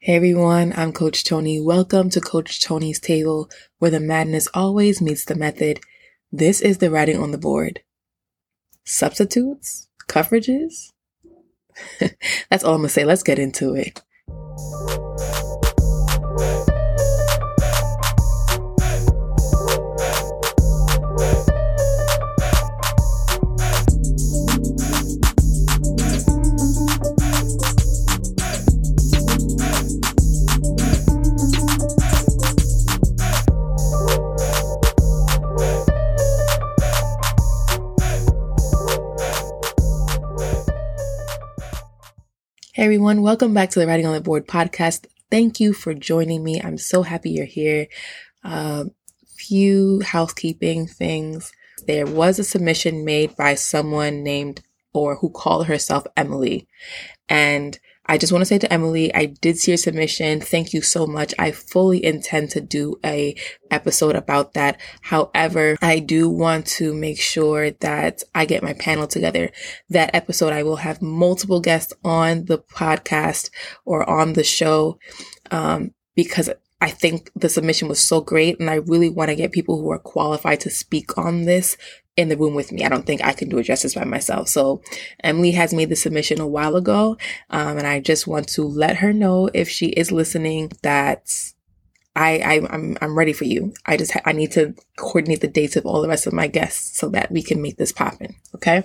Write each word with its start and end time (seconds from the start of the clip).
Hey 0.00 0.14
everyone, 0.14 0.72
I'm 0.76 0.92
Coach 0.92 1.24
Toni. 1.24 1.58
Welcome 1.58 2.08
to 2.10 2.20
Coach 2.20 2.60
Toni's 2.60 3.00
Table, 3.00 3.50
where 3.78 3.90
the 3.90 3.98
madness 3.98 4.46
always 4.54 5.02
meets 5.02 5.24
the 5.24 5.34
method. 5.34 5.80
This 6.30 6.60
is 6.60 6.78
the 6.78 6.88
writing 6.88 7.18
on 7.20 7.32
the 7.32 7.36
board. 7.36 7.80
Substitutes? 8.84 9.88
Coverages? 10.08 10.92
That's 12.48 12.62
all 12.62 12.74
I'm 12.74 12.82
gonna 12.82 12.90
say. 12.90 13.04
Let's 13.04 13.24
get 13.24 13.40
into 13.40 13.74
it. 13.74 14.00
Hey 42.78 42.84
everyone, 42.84 43.22
welcome 43.22 43.54
back 43.54 43.70
to 43.70 43.80
the 43.80 43.88
Writing 43.88 44.06
on 44.06 44.14
the 44.14 44.20
Board 44.20 44.46
podcast. 44.46 45.06
Thank 45.32 45.58
you 45.58 45.72
for 45.72 45.94
joining 45.94 46.44
me. 46.44 46.62
I'm 46.62 46.78
so 46.78 47.02
happy 47.02 47.30
you're 47.30 47.44
here. 47.44 47.88
Uh, 48.44 48.84
few 49.36 50.00
housekeeping 50.02 50.86
things. 50.86 51.50
There 51.88 52.06
was 52.06 52.38
a 52.38 52.44
submission 52.44 53.04
made 53.04 53.34
by 53.34 53.56
someone 53.56 54.22
named 54.22 54.62
or 54.92 55.16
who 55.16 55.28
called 55.28 55.66
herself 55.66 56.06
Emily. 56.16 56.68
And 57.28 57.80
I 58.08 58.16
just 58.16 58.32
want 58.32 58.40
to 58.40 58.46
say 58.46 58.58
to 58.58 58.72
Emily, 58.72 59.14
I 59.14 59.26
did 59.26 59.58
see 59.58 59.72
your 59.72 59.78
submission. 59.78 60.40
Thank 60.40 60.72
you 60.72 60.80
so 60.80 61.06
much. 61.06 61.34
I 61.38 61.50
fully 61.50 62.02
intend 62.02 62.50
to 62.50 62.60
do 62.60 62.98
a 63.04 63.36
episode 63.70 64.16
about 64.16 64.54
that. 64.54 64.80
However, 65.02 65.76
I 65.82 65.98
do 65.98 66.30
want 66.30 66.66
to 66.78 66.94
make 66.94 67.20
sure 67.20 67.70
that 67.70 68.22
I 68.34 68.46
get 68.46 68.62
my 68.62 68.72
panel 68.72 69.06
together. 69.06 69.50
That 69.90 70.14
episode, 70.14 70.54
I 70.54 70.62
will 70.62 70.76
have 70.76 71.02
multiple 71.02 71.60
guests 71.60 71.92
on 72.02 72.46
the 72.46 72.58
podcast 72.58 73.50
or 73.84 74.08
on 74.08 74.32
the 74.32 74.44
show, 74.44 74.98
um, 75.50 75.92
because 76.16 76.48
I 76.80 76.90
think 76.90 77.30
the 77.34 77.48
submission 77.48 77.88
was 77.88 78.00
so 78.00 78.20
great 78.20 78.58
and 78.60 78.70
I 78.70 78.76
really 78.76 79.10
want 79.10 79.30
to 79.30 79.36
get 79.36 79.52
people 79.52 79.80
who 79.80 79.90
are 79.90 79.98
qualified 79.98 80.60
to 80.60 80.70
speak 80.70 81.18
on 81.18 81.44
this 81.44 81.76
in 82.18 82.28
the 82.28 82.36
room 82.36 82.54
with 82.54 82.72
me. 82.72 82.84
I 82.84 82.88
don't 82.88 83.06
think 83.06 83.24
I 83.24 83.32
can 83.32 83.48
do 83.48 83.58
it 83.58 83.62
justice 83.62 83.94
by 83.94 84.04
myself. 84.04 84.48
So 84.48 84.82
Emily 85.22 85.52
has 85.52 85.72
made 85.72 85.88
the 85.88 85.96
submission 85.96 86.40
a 86.40 86.46
while 86.46 86.74
ago. 86.74 87.16
Um, 87.48 87.78
and 87.78 87.86
I 87.86 88.00
just 88.00 88.26
want 88.26 88.48
to 88.50 88.62
let 88.64 88.96
her 88.96 89.12
know 89.12 89.48
if 89.54 89.68
she 89.68 89.86
is 89.86 90.10
listening 90.10 90.72
that 90.82 91.32
I, 92.16 92.38
I 92.40 92.54
am 92.54 92.66
I'm, 92.66 92.98
I'm 93.00 93.16
ready 93.16 93.32
for 93.32 93.44
you. 93.44 93.72
I 93.86 93.96
just 93.96 94.12
ha- 94.12 94.22
I 94.24 94.32
need 94.32 94.50
to 94.52 94.74
coordinate 94.96 95.40
the 95.40 95.46
dates 95.46 95.76
of 95.76 95.86
all 95.86 96.02
the 96.02 96.08
rest 96.08 96.26
of 96.26 96.32
my 96.32 96.48
guests 96.48 96.98
so 96.98 97.08
that 97.10 97.30
we 97.30 97.40
can 97.40 97.62
make 97.62 97.76
this 97.76 97.92
poppin'. 97.92 98.34
Okay. 98.56 98.82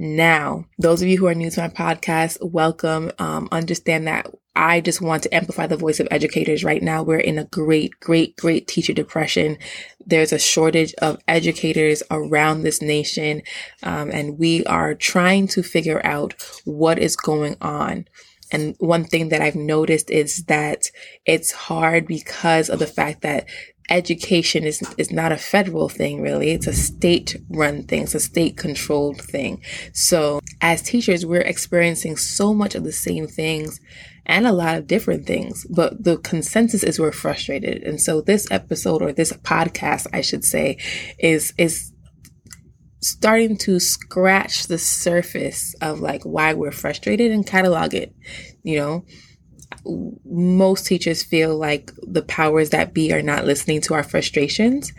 Now, 0.00 0.64
those 0.78 1.02
of 1.02 1.08
you 1.08 1.18
who 1.18 1.26
are 1.26 1.34
new 1.34 1.50
to 1.50 1.60
my 1.60 1.68
podcast, 1.68 2.38
welcome. 2.40 3.10
Um, 3.18 3.48
understand 3.50 4.06
that 4.06 4.32
I 4.54 4.80
just 4.80 5.00
want 5.00 5.24
to 5.24 5.34
amplify 5.34 5.66
the 5.66 5.76
voice 5.76 5.98
of 5.98 6.06
educators. 6.12 6.62
Right 6.62 6.80
now, 6.80 7.02
we're 7.02 7.18
in 7.18 7.36
a 7.36 7.46
great, 7.46 7.98
great, 7.98 8.36
great 8.36 8.68
teacher 8.68 8.92
depression. 8.92 9.58
There's 10.06 10.32
a 10.32 10.38
shortage 10.38 10.94
of 10.98 11.18
educators 11.26 12.04
around 12.12 12.62
this 12.62 12.80
nation, 12.80 13.42
um, 13.82 14.12
and 14.12 14.38
we 14.38 14.64
are 14.66 14.94
trying 14.94 15.48
to 15.48 15.64
figure 15.64 16.00
out 16.06 16.34
what 16.64 17.00
is 17.00 17.16
going 17.16 17.56
on. 17.60 18.06
And 18.52 18.76
one 18.78 19.04
thing 19.04 19.30
that 19.30 19.42
I've 19.42 19.56
noticed 19.56 20.10
is 20.10 20.44
that 20.44 20.90
it's 21.26 21.50
hard 21.50 22.06
because 22.06 22.70
of 22.70 22.78
the 22.78 22.86
fact 22.86 23.22
that 23.22 23.46
education 23.88 24.64
is 24.64 24.82
is 24.96 25.10
not 25.10 25.32
a 25.32 25.36
federal 25.36 25.88
thing 25.88 26.20
really. 26.20 26.50
It's 26.50 26.66
a 26.66 26.72
state 26.72 27.36
run 27.48 27.84
thing. 27.84 28.02
It's 28.02 28.14
a 28.14 28.20
state 28.20 28.56
controlled 28.56 29.20
thing. 29.20 29.62
So 29.92 30.40
as 30.60 30.82
teachers 30.82 31.24
we're 31.24 31.40
experiencing 31.40 32.16
so 32.16 32.52
much 32.52 32.74
of 32.74 32.84
the 32.84 32.92
same 32.92 33.26
things 33.26 33.80
and 34.26 34.46
a 34.46 34.52
lot 34.52 34.76
of 34.76 34.86
different 34.86 35.26
things 35.26 35.66
but 35.70 36.04
the 36.04 36.18
consensus 36.18 36.82
is 36.82 36.98
we're 36.98 37.12
frustrated. 37.12 37.82
And 37.82 38.00
so 38.00 38.20
this 38.20 38.50
episode 38.50 39.02
or 39.02 39.12
this 39.12 39.32
podcast 39.32 40.06
I 40.12 40.20
should 40.20 40.44
say 40.44 40.78
is 41.18 41.54
is 41.56 41.92
starting 43.00 43.56
to 43.56 43.78
scratch 43.78 44.66
the 44.66 44.78
surface 44.78 45.74
of 45.80 46.00
like 46.00 46.22
why 46.24 46.52
we're 46.52 46.72
frustrated 46.72 47.30
and 47.30 47.46
catalog 47.46 47.94
it 47.94 48.12
you 48.64 48.76
know 48.76 49.04
most 50.24 50.86
teachers 50.86 51.22
feel 51.22 51.56
like 51.56 51.92
the 52.02 52.22
powers 52.22 52.70
that 52.70 52.94
be 52.94 53.12
are 53.12 53.22
not 53.22 53.46
listening 53.46 53.80
to 53.82 53.94
our 53.94 54.02
frustrations. 54.02 54.92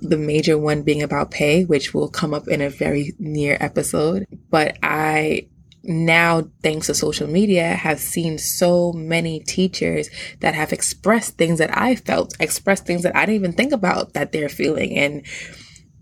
The 0.00 0.18
major 0.18 0.58
one 0.58 0.82
being 0.82 1.02
about 1.02 1.30
pay, 1.30 1.64
which 1.64 1.94
will 1.94 2.08
come 2.08 2.34
up 2.34 2.48
in 2.48 2.60
a 2.60 2.68
very 2.68 3.12
near 3.18 3.56
episode. 3.60 4.26
But 4.50 4.76
I 4.82 5.48
now, 5.86 6.48
thanks 6.62 6.86
to 6.86 6.94
social 6.94 7.28
media, 7.28 7.74
have 7.74 8.00
seen 8.00 8.38
so 8.38 8.92
many 8.92 9.40
teachers 9.40 10.08
that 10.40 10.54
have 10.54 10.72
expressed 10.72 11.36
things 11.36 11.58
that 11.58 11.76
I 11.76 11.96
felt, 11.96 12.34
expressed 12.40 12.86
things 12.86 13.02
that 13.02 13.14
I 13.14 13.26
didn't 13.26 13.36
even 13.36 13.52
think 13.52 13.72
about 13.72 14.14
that 14.14 14.32
they're 14.32 14.48
feeling, 14.48 14.96
and 14.96 15.26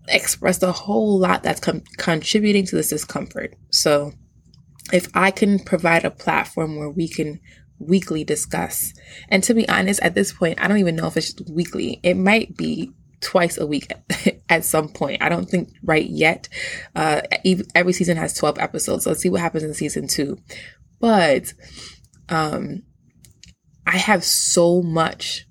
expressed 0.08 0.62
a 0.62 0.72
whole 0.72 1.18
lot 1.18 1.42
that's 1.42 1.60
com- 1.60 1.82
contributing 1.96 2.64
to 2.66 2.76
this 2.76 2.90
discomfort. 2.90 3.56
So, 3.70 4.12
if 4.92 5.08
I 5.14 5.32
can 5.32 5.58
provide 5.58 6.04
a 6.04 6.10
platform 6.10 6.76
where 6.76 6.90
we 6.90 7.08
can 7.08 7.40
weekly 7.86 8.24
discuss. 8.24 8.92
And 9.28 9.42
to 9.44 9.54
be 9.54 9.68
honest, 9.68 10.00
at 10.02 10.14
this 10.14 10.32
point, 10.32 10.60
I 10.60 10.68
don't 10.68 10.78
even 10.78 10.96
know 10.96 11.06
if 11.06 11.16
it's 11.16 11.34
weekly. 11.50 12.00
It 12.02 12.16
might 12.16 12.56
be 12.56 12.92
twice 13.20 13.56
a 13.56 13.66
week 13.66 13.90
at 14.48 14.64
some 14.64 14.88
point. 14.88 15.22
I 15.22 15.28
don't 15.28 15.48
think 15.48 15.70
right 15.82 16.04
yet. 16.04 16.48
Uh, 16.94 17.22
every 17.74 17.92
season 17.92 18.16
has 18.18 18.34
12 18.34 18.58
episodes. 18.58 19.04
So 19.04 19.10
let's 19.10 19.22
see 19.22 19.30
what 19.30 19.40
happens 19.40 19.64
in 19.64 19.74
season 19.74 20.08
two. 20.08 20.38
But 21.00 21.54
um, 22.28 22.82
I 23.86 23.96
have 23.96 24.24
so 24.24 24.82
much, 24.82 25.46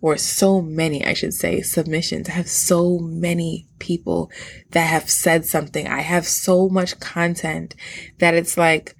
or 0.00 0.16
so 0.16 0.60
many, 0.60 1.04
I 1.04 1.14
should 1.14 1.34
say, 1.34 1.62
submissions. 1.62 2.28
I 2.28 2.32
have 2.32 2.48
so 2.48 2.98
many 2.98 3.68
people 3.78 4.30
that 4.70 4.86
have 4.86 5.08
said 5.08 5.46
something. 5.46 5.86
I 5.86 6.00
have 6.00 6.26
so 6.26 6.68
much 6.68 7.00
content 7.00 7.74
that 8.18 8.34
it's 8.34 8.56
like, 8.56 8.96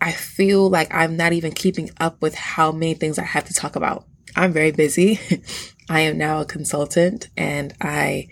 I 0.00 0.12
feel 0.12 0.68
like 0.70 0.92
I'm 0.94 1.16
not 1.16 1.32
even 1.32 1.52
keeping 1.52 1.90
up 2.00 2.20
with 2.22 2.34
how 2.34 2.72
many 2.72 2.94
things 2.94 3.18
I 3.18 3.24
have 3.24 3.44
to 3.44 3.54
talk 3.54 3.76
about. 3.76 4.06
I'm 4.36 4.52
very 4.52 4.70
busy. 4.70 5.18
I 5.88 6.00
am 6.00 6.18
now 6.18 6.40
a 6.40 6.44
consultant 6.44 7.28
and 7.36 7.74
I 7.80 8.28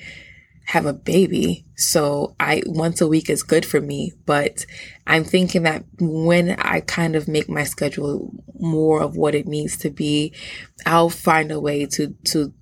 have 0.67 0.85
a 0.85 0.93
baby. 0.93 1.65
So 1.77 2.35
I 2.41 2.63
once 2.67 3.01
a 3.01 3.07
week 3.07 3.31
is 3.31 3.43
good 3.43 3.65
for 3.65 3.81
me, 3.81 4.13
but 4.27 4.67
I'm 5.07 5.25
thinking 5.25 5.63
that 5.63 5.85
when 5.99 6.51
I 6.59 6.81
kind 6.81 7.15
of 7.15 7.29
make 7.29 7.49
my 7.49 7.65
schedule 7.65 8.33
more 8.59 9.01
of 9.01 9.17
what 9.17 9.35
it 9.35 9.47
needs 9.47 9.77
to 9.79 9.91
be, 9.91 10.35
I'll 10.85 11.11
find 11.11 11.53
a 11.53 11.61
way 11.61 11.87
to 11.87 12.15
to 12.27 12.53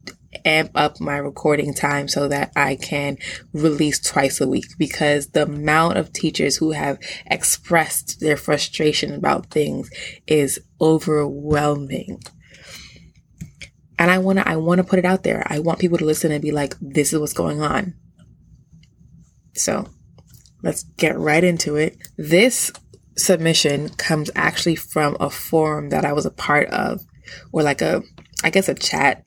amp 0.45 0.71
up 0.75 1.00
my 1.00 1.17
recording 1.17 1.75
time 1.75 2.09
so 2.09 2.28
that 2.28 2.53
I 2.56 2.77
can 2.77 3.19
release 3.53 4.00
twice 4.00 4.41
a 4.41 4.49
week 4.49 4.67
because 4.78 5.28
the 5.28 5.43
amount 5.43 5.99
of 5.99 6.12
teachers 6.12 6.56
who 6.56 6.72
have 6.72 6.99
expressed 7.27 8.21
their 8.21 8.37
frustration 8.37 9.15
about 9.15 9.50
things 9.50 9.91
is 10.27 10.61
overwhelming. 10.81 12.21
And 13.99 14.11
I 14.11 14.19
want 14.19 14.39
to 14.39 14.49
I 14.49 14.56
want 14.56 14.78
to 14.78 14.84
put 14.84 14.99
it 14.99 15.05
out 15.05 15.23
there. 15.23 15.47
I 15.47 15.61
want 15.61 15.78
people 15.78 15.99
to 15.99 16.05
listen 16.05 16.33
and 16.33 16.43
be 16.43 16.50
like 16.50 16.75
this 16.81 17.12
is 17.12 17.21
what's 17.21 17.33
going 17.33 17.62
on. 17.62 17.94
So, 19.55 19.89
let's 20.62 20.83
get 20.83 21.17
right 21.17 21.44
into 21.44 21.77
it. 21.77 21.97
This 22.19 22.73
submission 23.17 23.91
comes 23.91 24.31
actually 24.34 24.75
from 24.77 25.17
a 25.21 25.31
forum 25.31 25.91
that 25.91 26.05
I 26.05 26.12
was 26.12 26.26
a 26.26 26.31
part 26.31 26.69
of 26.70 27.03
or 27.53 27.62
like 27.62 27.81
a 27.81 28.03
I 28.43 28.50
guess 28.50 28.69
a 28.69 28.75
chat 28.75 29.24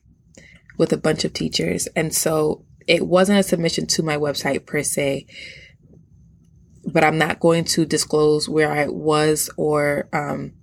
with 0.78 0.94
a 0.94 0.98
bunch 0.98 1.26
of 1.26 1.34
teachers. 1.34 1.88
And 1.96 2.14
so 2.14 2.66
it 2.88 3.06
wasn't 3.06 3.40
a 3.40 3.44
submission 3.44 3.88
to 3.88 4.04
my 4.04 4.18
website 4.18 4.66
per 4.66 4.84
se, 4.84 5.28
but 6.86 7.04
I'm 7.04 7.18
not 7.18 7.40
going 7.40 7.66
to 7.66 7.86
disclose 7.86 8.48
where 8.48 8.72
I 8.72 8.88
was 8.88 9.50
or 9.58 10.08
um, 10.14 10.54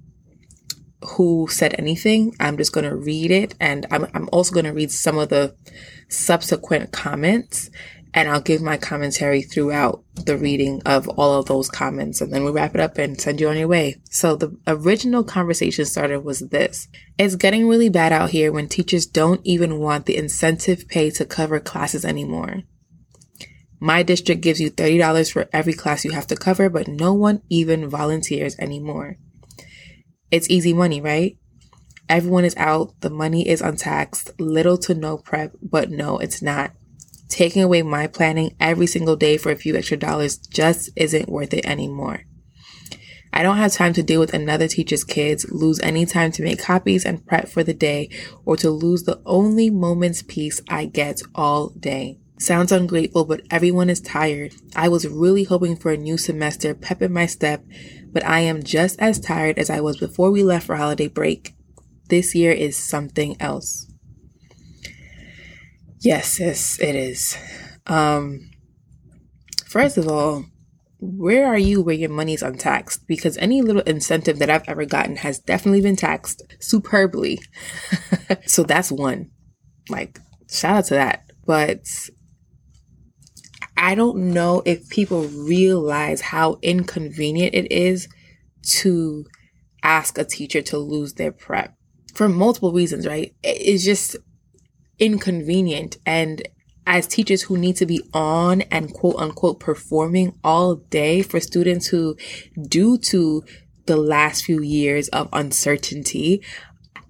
who 1.03 1.49
said 1.51 1.75
anything. 1.79 2.35
I'm 2.41 2.57
just 2.57 2.73
going 2.73 2.89
to 2.89 2.97
read 2.97 3.31
it. 3.31 3.55
And 3.61 3.87
I'm, 3.91 4.07
I'm 4.15 4.29
also 4.33 4.53
going 4.53 4.65
to 4.65 4.73
read 4.73 4.91
some 4.91 5.19
of 5.19 5.29
the 5.29 5.55
subsequent 6.09 6.93
comments 6.93 7.71
and 8.15 8.29
I'll 8.29 8.41
give 8.41 8.63
my 8.63 8.77
commentary 8.77 9.43
throughout 9.43 10.05
the 10.15 10.39
reading 10.39 10.81
of 10.87 11.09
all 11.09 11.39
of 11.39 11.47
those 11.47 11.69
comments 11.69 12.21
and 12.21 12.33
then 12.33 12.45
we 12.45 12.53
wrap 12.53 12.75
it 12.75 12.81
up 12.81 12.97
and 12.97 13.21
send 13.21 13.41
you 13.41 13.49
on 13.49 13.59
your 13.59 13.67
way. 13.67 14.01
So 14.09 14.37
the 14.37 14.57
original 14.69 15.25
conversation 15.25 15.85
starter 15.85 16.21
was 16.21 16.39
this. 16.39 16.87
It's 17.19 17.35
getting 17.35 17.67
really 17.69 17.89
bad 17.89 18.13
out 18.13 18.31
here 18.31 18.53
when 18.53 18.69
teachers 18.69 19.05
don't 19.05 19.41
even 19.45 19.81
want 19.81 20.07
the 20.07 20.17
incentive 20.17 20.87
pay 20.87 21.11
to 21.11 21.25
cover 21.25 21.59
classes 21.59 22.05
anymore. 22.05 22.63
My 23.81 24.05
district 24.05 24.41
gives 24.41 24.61
you 24.61 24.71
$30 24.71 25.33
for 25.33 25.49
every 25.53 25.75
class 25.75 26.05
you 26.05 26.13
have 26.13 26.29
to 26.29 26.37
cover, 26.37 26.71
but 26.71 26.87
no 26.87 27.13
one 27.13 27.43
even 27.51 27.91
volunteers 27.91 28.57
anymore. 28.61 29.19
It's 30.31 30.49
easy 30.49 30.73
money, 30.73 31.01
right? 31.01 31.37
Everyone 32.09 32.45
is 32.45 32.57
out, 32.57 33.01
the 33.01 33.11
money 33.11 33.49
is 33.49 33.61
untaxed, 33.61 34.31
little 34.39 34.79
to 34.79 34.95
no 34.95 35.19
prep, 35.19 35.57
but 35.61 35.91
no, 35.91 36.19
it's 36.19 36.41
not. 36.41 36.73
Taking 37.29 37.63
away 37.63 37.83
my 37.83 38.07
planning 38.07 38.55
every 38.61 38.87
single 38.87 39.17
day 39.17 39.37
for 39.37 39.51
a 39.51 39.57
few 39.57 39.77
extra 39.77 39.97
dollars 39.97 40.37
just 40.37 40.91
isn't 40.97 41.29
worth 41.29 41.55
it 41.55 41.67
anymore. 41.67 42.23
I 43.33 43.43
don't 43.43 43.57
have 43.57 43.73
time 43.73 43.93
to 43.95 44.03
deal 44.03 44.21
with 44.21 44.33
another 44.33 44.69
teacher's 44.69 45.03
kids, 45.03 45.51
lose 45.51 45.81
any 45.81 46.07
time 46.07 46.31
to 46.33 46.43
make 46.45 46.63
copies 46.63 47.05
and 47.05 47.27
prep 47.27 47.49
for 47.49 47.65
the 47.65 47.75
day, 47.75 48.09
or 48.45 48.57
to 48.59 48.71
lose 48.71 49.03
the 49.03 49.21
only 49.27 49.71
moment's 49.71 50.23
peace 50.23 50.61
I 50.69 50.85
get 50.85 51.21
all 51.35 51.71
day. 51.71 52.21
Sounds 52.39 52.71
ungrateful, 52.71 53.25
but 53.25 53.41
everyone 53.51 53.91
is 53.91 54.01
tired. 54.01 54.55
I 54.77 54.89
was 54.89 55.09
really 55.09 55.45
hoping 55.45 55.75
for 55.75 55.91
a 55.91 55.97
new 55.97 56.17
semester, 56.17 56.75
pep 56.75 57.03
in 57.03 57.13
my 57.13 57.27
step, 57.27 57.65
but 58.13 58.25
I 58.25 58.41
am 58.41 58.63
just 58.63 59.01
as 59.01 59.19
tired 59.19 59.59
as 59.59 59.69
I 59.69 59.81
was 59.81 59.97
before 59.97 60.31
we 60.31 60.45
left 60.45 60.67
for 60.67 60.77
holiday 60.77 61.09
break. 61.09 61.57
This 62.11 62.37
year 62.37 62.53
is 62.53 62.77
something 62.77 63.37
else. 63.41 63.91
Yes, 66.05 66.39
yes, 66.39 66.79
it 66.81 66.95
is. 66.95 67.35
Um, 67.87 68.51
first 69.67 69.97
of 69.97 70.07
all, 70.07 70.45
where 71.01 71.47
are 71.47 71.59
you 71.59 71.81
where 71.81 71.95
your 71.95 72.11
money's 72.11 72.43
untaxed? 72.43 73.07
Because 73.07 73.39
any 73.39 73.63
little 73.63 73.81
incentive 73.83 74.39
that 74.39 74.51
I've 74.51 74.69
ever 74.69 74.85
gotten 74.85 75.17
has 75.17 75.39
definitely 75.39 75.81
been 75.81 75.97
taxed 75.97 76.43
superbly. 76.61 77.41
so 78.47 78.65
that's 78.65 78.93
one. 78.93 79.31
Like, 79.89 80.19
shout 80.51 80.77
out 80.77 80.85
to 80.87 80.95
that. 80.95 81.25
But 81.47 81.87
I 83.79 83.95
don't 83.95 84.35
know 84.35 84.63
if 84.67 84.91
people 84.91 85.23
realize 85.23 86.21
how 86.21 86.59
inconvenient 86.61 87.55
it 87.55 87.73
is 87.73 88.09
to 88.81 89.25
ask 89.83 90.19
a 90.19 90.25
teacher 90.25 90.61
to 90.61 90.77
lose 90.77 91.15
their 91.15 91.33
prep 91.33 91.75
for 92.15 92.29
multiple 92.29 92.73
reasons, 92.73 93.07
right? 93.07 93.35
It's 93.43 93.85
just 93.85 94.17
inconvenient. 94.99 95.97
And 96.07 96.47
as 96.87 97.07
teachers 97.07 97.43
who 97.43 97.57
need 97.57 97.77
to 97.77 97.87
be 97.87 98.03
on 98.13 98.63
and 98.63 98.93
quote 98.93 99.17
unquote 99.17 99.61
performing 99.61 100.39
all 100.45 100.77
day 100.77 101.23
for 101.23 101.41
students 101.41 101.87
who, 101.87 102.17
due 102.69 102.99
to 102.99 103.45
the 103.87 103.97
last 103.97 104.45
few 104.45 104.61
years 104.61 105.09
of 105.09 105.29
uncertainty, 105.33 106.43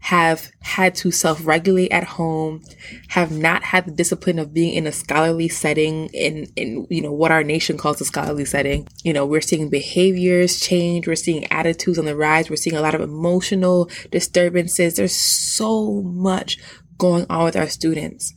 have 0.05 0.51
had 0.61 0.95
to 0.95 1.11
self 1.11 1.47
regulate 1.47 1.91
at 1.91 2.05
home, 2.05 2.63
have 3.09 3.33
not 3.33 3.63
had 3.63 3.87
the 3.87 3.91
discipline 3.91 4.39
of 4.39 4.53
being 4.53 4.75
in 4.75 4.87
a 4.87 4.93
scholarly 4.93 5.49
setting 5.49 6.09
in, 6.09 6.47
in, 6.57 6.87
you 6.91 7.01
know, 7.01 7.11
what 7.11 7.33
our 7.33 7.43
nation 7.43 7.79
calls 7.79 8.03
a 8.03 8.05
scholarly 8.05 8.45
setting. 8.45 8.87
You 9.03 9.15
know, 9.15 9.25
we're 9.25 9.41
seeing 9.41 9.71
behaviors 9.71 10.61
change. 10.61 11.07
We're 11.07 11.17
seeing 11.17 11.51
attitudes 11.51 11.99
on 11.99 12.05
the 12.05 12.15
rise. 12.15 12.51
We're 12.51 12.57
seeing 12.57 12.77
a 12.77 12.83
lot 12.83 12.95
of 12.95 13.01
emotional 13.01 13.89
disturbances. 14.11 14.97
There's 14.97 15.17
so 15.17 16.03
much 16.03 16.59
going 16.99 17.27
on 17.29 17.45
with 17.45 17.57
our 17.57 17.69
students 17.69 18.35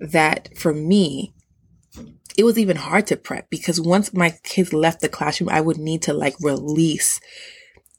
that 0.00 0.56
for 0.56 0.72
me, 0.74 1.34
it 2.36 2.44
was 2.44 2.58
even 2.58 2.76
hard 2.76 3.06
to 3.08 3.16
prep 3.16 3.48
because 3.50 3.80
once 3.80 4.12
my 4.12 4.36
kids 4.42 4.72
left 4.72 5.00
the 5.00 5.08
classroom, 5.08 5.50
I 5.50 5.60
would 5.60 5.78
need 5.78 6.02
to 6.02 6.12
like 6.12 6.34
release 6.40 7.20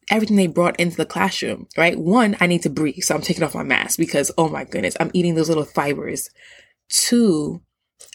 everything 0.10 0.36
they 0.36 0.48
brought 0.48 0.80
into 0.80 0.98
the 0.98 1.06
classroom, 1.06 1.68
right? 1.78 1.98
One, 1.98 2.36
I 2.40 2.48
need 2.48 2.64
to 2.64 2.70
breathe. 2.70 3.04
So 3.04 3.16
I'm 3.16 3.22
taking 3.22 3.44
off 3.44 3.56
my 3.56 3.64
mask 3.64 3.98
because, 3.98 4.32
oh 4.38 4.50
my 4.50 4.64
goodness, 4.64 4.98
I'm 5.00 5.12
eating 5.14 5.36
those 5.36 5.50
little 5.50 5.66
fibers. 5.66 6.30
Two, 6.90 7.62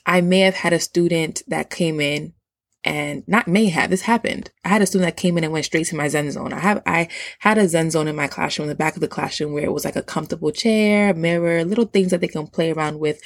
I 0.07 0.21
may 0.21 0.41
have 0.41 0.55
had 0.55 0.73
a 0.73 0.79
student 0.79 1.43
that 1.49 1.71
came 1.71 2.01
in 2.01 2.35
and 2.85 3.25
not 3.27 3.47
may 3.47 3.67
have, 3.67 3.91
this 3.91 4.03
happened. 4.03 4.51
I 4.65 4.69
had 4.69 4.83
a 4.83 4.87
student 4.87 5.07
that 5.07 5.21
came 5.21 5.37
in 5.37 5.45
and 5.45 5.53
went 5.53 5.67
straight 5.67 5.87
to 5.89 5.97
my 5.97 6.09
Zen 6.09 6.31
zone. 6.31 6.53
I 6.53 6.61
have, 6.61 6.83
I 6.87 7.09
had 7.41 7.59
a 7.59 7.69
Zen 7.69 7.91
zone 7.91 8.09
in 8.09 8.17
my 8.17 8.27
classroom, 8.27 8.65
in 8.65 8.71
the 8.71 8.75
back 8.75 8.95
of 8.95 9.01
the 9.01 9.09
classroom 9.09 9.53
where 9.53 9.65
it 9.65 9.73
was 9.73 9.85
like 9.85 9.97
a 9.97 10.03
comfortable 10.03 10.51
chair, 10.51 11.13
mirror, 11.15 11.65
little 11.65 11.85
things 11.85 12.11
that 12.11 12.21
they 12.21 12.29
can 12.29 12.47
play 12.47 12.73
around 12.73 12.99
with 12.99 13.21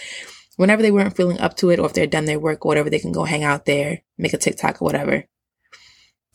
whenever 0.56 0.82
they 0.82 0.90
weren't 0.90 1.16
feeling 1.16 1.38
up 1.38 1.56
to 1.56 1.70
it 1.70 1.78
or 1.78 1.86
if 1.86 1.92
they're 1.92 2.06
done 2.06 2.24
their 2.24 2.40
work 2.40 2.64
or 2.64 2.68
whatever, 2.68 2.90
they 2.90 2.98
can 2.98 3.12
go 3.12 3.24
hang 3.24 3.44
out 3.44 3.64
there, 3.64 4.02
make 4.18 4.32
a 4.32 4.38
TikTok 4.38 4.80
or 4.80 4.84
whatever. 4.84 5.24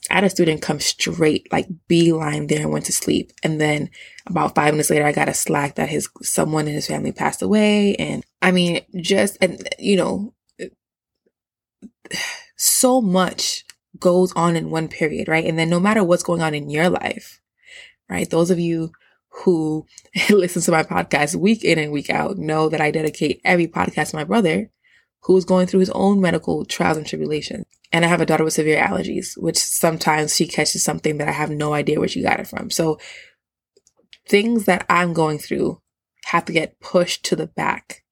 I 0.10 0.16
had 0.16 0.24
a 0.24 0.30
student 0.30 0.62
come 0.62 0.80
straight, 0.80 1.52
like 1.52 1.68
beeline 1.88 2.48
there 2.48 2.62
and 2.62 2.72
went 2.72 2.86
to 2.86 2.94
sleep. 2.94 3.32
And 3.44 3.62
then 3.62 3.90
about 4.26 4.56
five 4.56 4.74
minutes 4.74 4.90
later, 4.90 5.06
I 5.06 5.12
got 5.12 5.30
a 5.30 5.34
slack 5.34 5.76
that 5.76 5.90
his 5.90 6.10
someone 6.22 6.68
in 6.68 6.74
his 6.74 6.88
family 6.88 7.12
passed 7.12 7.42
away. 7.42 7.96
And 7.96 8.26
I 8.42 8.52
mean, 8.52 8.82
just, 9.00 9.38
and 9.40 9.62
you 9.78 9.98
know, 9.98 10.34
so 12.60 13.00
much 13.00 13.64
goes 13.98 14.34
on 14.34 14.56
in 14.56 14.70
one 14.70 14.90
period, 14.90 15.28
right? 15.28 15.46
And 15.46 15.58
then 15.58 15.70
no 15.70 15.80
matter 15.80 16.04
what's 16.04 16.24
going 16.24 16.42
on 16.42 16.54
in 16.54 16.70
your 16.70 16.90
life, 16.90 17.42
right? 18.10 18.30
Those 18.30 18.52
of 18.52 18.60
you 18.60 18.92
who 19.30 19.86
listen 20.30 20.62
to 20.64 20.72
my 20.72 20.84
podcast 20.84 21.36
week 21.36 21.64
in 21.64 21.80
and 21.80 21.92
week 21.92 22.10
out 22.10 22.38
know 22.38 22.68
that 22.70 22.82
I 22.82 22.92
dedicate 22.92 23.42
every 23.46 23.68
podcast 23.68 24.12
to 24.12 24.18
my 24.18 24.26
brother 24.26 24.70
who 25.22 25.38
is 25.38 25.46
going 25.46 25.68
through 25.68 25.82
his 25.82 25.90
own 25.92 26.20
medical 26.20 26.66
trials 26.66 26.98
and 26.98 27.08
tribulations. 27.08 27.66
And 27.92 28.06
I 28.06 28.10
have 28.10 28.22
a 28.22 28.26
daughter 28.26 28.44
with 28.44 28.54
severe 28.54 28.82
allergies, 28.82 29.38
which 29.38 29.58
sometimes 29.58 30.36
she 30.36 30.46
catches 30.46 30.84
something 30.84 31.18
that 31.18 31.28
I 31.28 31.32
have 31.32 31.50
no 31.50 31.74
idea 31.74 32.00
where 32.00 32.08
she 32.08 32.22
got 32.22 32.40
it 32.40 32.48
from. 32.48 32.70
So 32.70 33.00
things 34.28 34.66
that 34.66 34.86
I'm 34.90 35.14
going 35.14 35.40
through 35.40 35.82
have 36.26 36.46
to 36.46 36.54
get 36.54 36.80
pushed 36.80 37.24
to 37.26 37.36
the 37.36 37.48
back. 37.48 38.04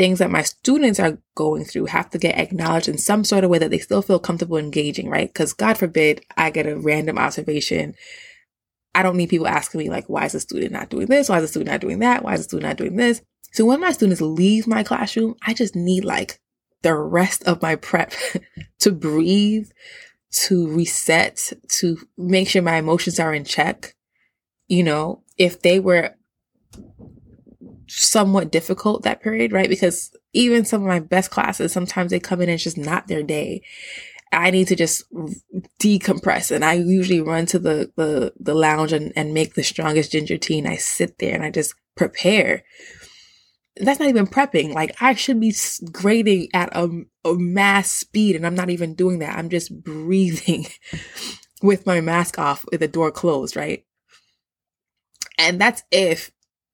Things 0.00 0.18
that 0.20 0.30
my 0.30 0.40
students 0.40 0.98
are 0.98 1.18
going 1.34 1.66
through 1.66 1.84
have 1.84 2.08
to 2.08 2.18
get 2.18 2.38
acknowledged 2.38 2.88
in 2.88 2.96
some 2.96 3.22
sort 3.22 3.44
of 3.44 3.50
way 3.50 3.58
that 3.58 3.70
they 3.70 3.76
still 3.76 4.00
feel 4.00 4.18
comfortable 4.18 4.56
engaging, 4.56 5.10
right? 5.10 5.28
Because 5.28 5.52
God 5.52 5.76
forbid 5.76 6.24
I 6.38 6.48
get 6.48 6.66
a 6.66 6.74
random 6.74 7.18
observation. 7.18 7.94
I 8.94 9.02
don't 9.02 9.18
need 9.18 9.28
people 9.28 9.46
asking 9.46 9.80
me 9.80 9.90
like, 9.90 10.08
why 10.08 10.24
is 10.24 10.32
the 10.32 10.40
student 10.40 10.72
not 10.72 10.88
doing 10.88 11.04
this? 11.04 11.28
Why 11.28 11.36
is 11.36 11.42
the 11.42 11.48
student 11.48 11.70
not 11.70 11.82
doing 11.82 11.98
that? 11.98 12.24
Why 12.24 12.32
is 12.32 12.40
the 12.40 12.44
student 12.44 12.68
not 12.68 12.78
doing 12.78 12.96
this? 12.96 13.20
So 13.52 13.66
when 13.66 13.80
my 13.80 13.92
students 13.92 14.22
leave 14.22 14.66
my 14.66 14.82
classroom, 14.82 15.34
I 15.46 15.52
just 15.52 15.76
need 15.76 16.06
like 16.06 16.40
the 16.80 16.94
rest 16.94 17.44
of 17.44 17.60
my 17.60 17.76
prep 17.76 18.14
to 18.78 18.92
breathe, 18.92 19.68
to 20.46 20.66
reset, 20.66 21.52
to 21.72 21.98
make 22.16 22.48
sure 22.48 22.62
my 22.62 22.76
emotions 22.76 23.20
are 23.20 23.34
in 23.34 23.44
check. 23.44 23.94
You 24.66 24.82
know, 24.82 25.24
if 25.36 25.60
they 25.60 25.78
were 25.78 26.14
somewhat 27.90 28.52
difficult 28.52 29.02
that 29.02 29.22
period, 29.22 29.52
right? 29.52 29.68
Because 29.68 30.14
even 30.32 30.64
some 30.64 30.82
of 30.82 30.88
my 30.88 31.00
best 31.00 31.30
classes, 31.30 31.72
sometimes 31.72 32.10
they 32.10 32.20
come 32.20 32.40
in 32.40 32.48
and 32.48 32.54
it's 32.54 32.64
just 32.64 32.78
not 32.78 33.08
their 33.08 33.22
day. 33.22 33.62
I 34.32 34.50
need 34.50 34.68
to 34.68 34.76
just 34.76 35.04
decompress. 35.80 36.52
And 36.52 36.64
I 36.64 36.74
usually 36.74 37.20
run 37.20 37.46
to 37.46 37.58
the, 37.58 37.92
the, 37.96 38.32
the 38.38 38.54
lounge 38.54 38.92
and, 38.92 39.12
and 39.16 39.34
make 39.34 39.54
the 39.54 39.64
strongest 39.64 40.12
ginger 40.12 40.38
tea. 40.38 40.58
And 40.60 40.68
I 40.68 40.76
sit 40.76 41.18
there 41.18 41.34
and 41.34 41.44
I 41.44 41.50
just 41.50 41.74
prepare 41.96 42.62
that's 43.76 44.00
not 44.00 44.08
even 44.08 44.26
prepping. 44.26 44.74
Like 44.74 44.94
I 45.00 45.14
should 45.14 45.40
be 45.40 45.54
grading 45.90 46.48
at 46.54 46.74
a, 46.76 46.88
a 47.24 47.34
mass 47.34 47.90
speed 47.90 48.36
and 48.36 48.46
I'm 48.46 48.54
not 48.54 48.70
even 48.70 48.94
doing 48.94 49.20
that. 49.20 49.36
I'm 49.36 49.48
just 49.48 49.82
breathing 49.82 50.66
with 51.62 51.86
my 51.86 52.00
mask 52.00 52.38
off 52.38 52.64
with 52.70 52.80
the 52.80 52.88
door 52.88 53.10
closed, 53.10 53.56
right? 53.56 53.84
And 55.38 55.60
that's 55.60 55.82
if 55.90 56.30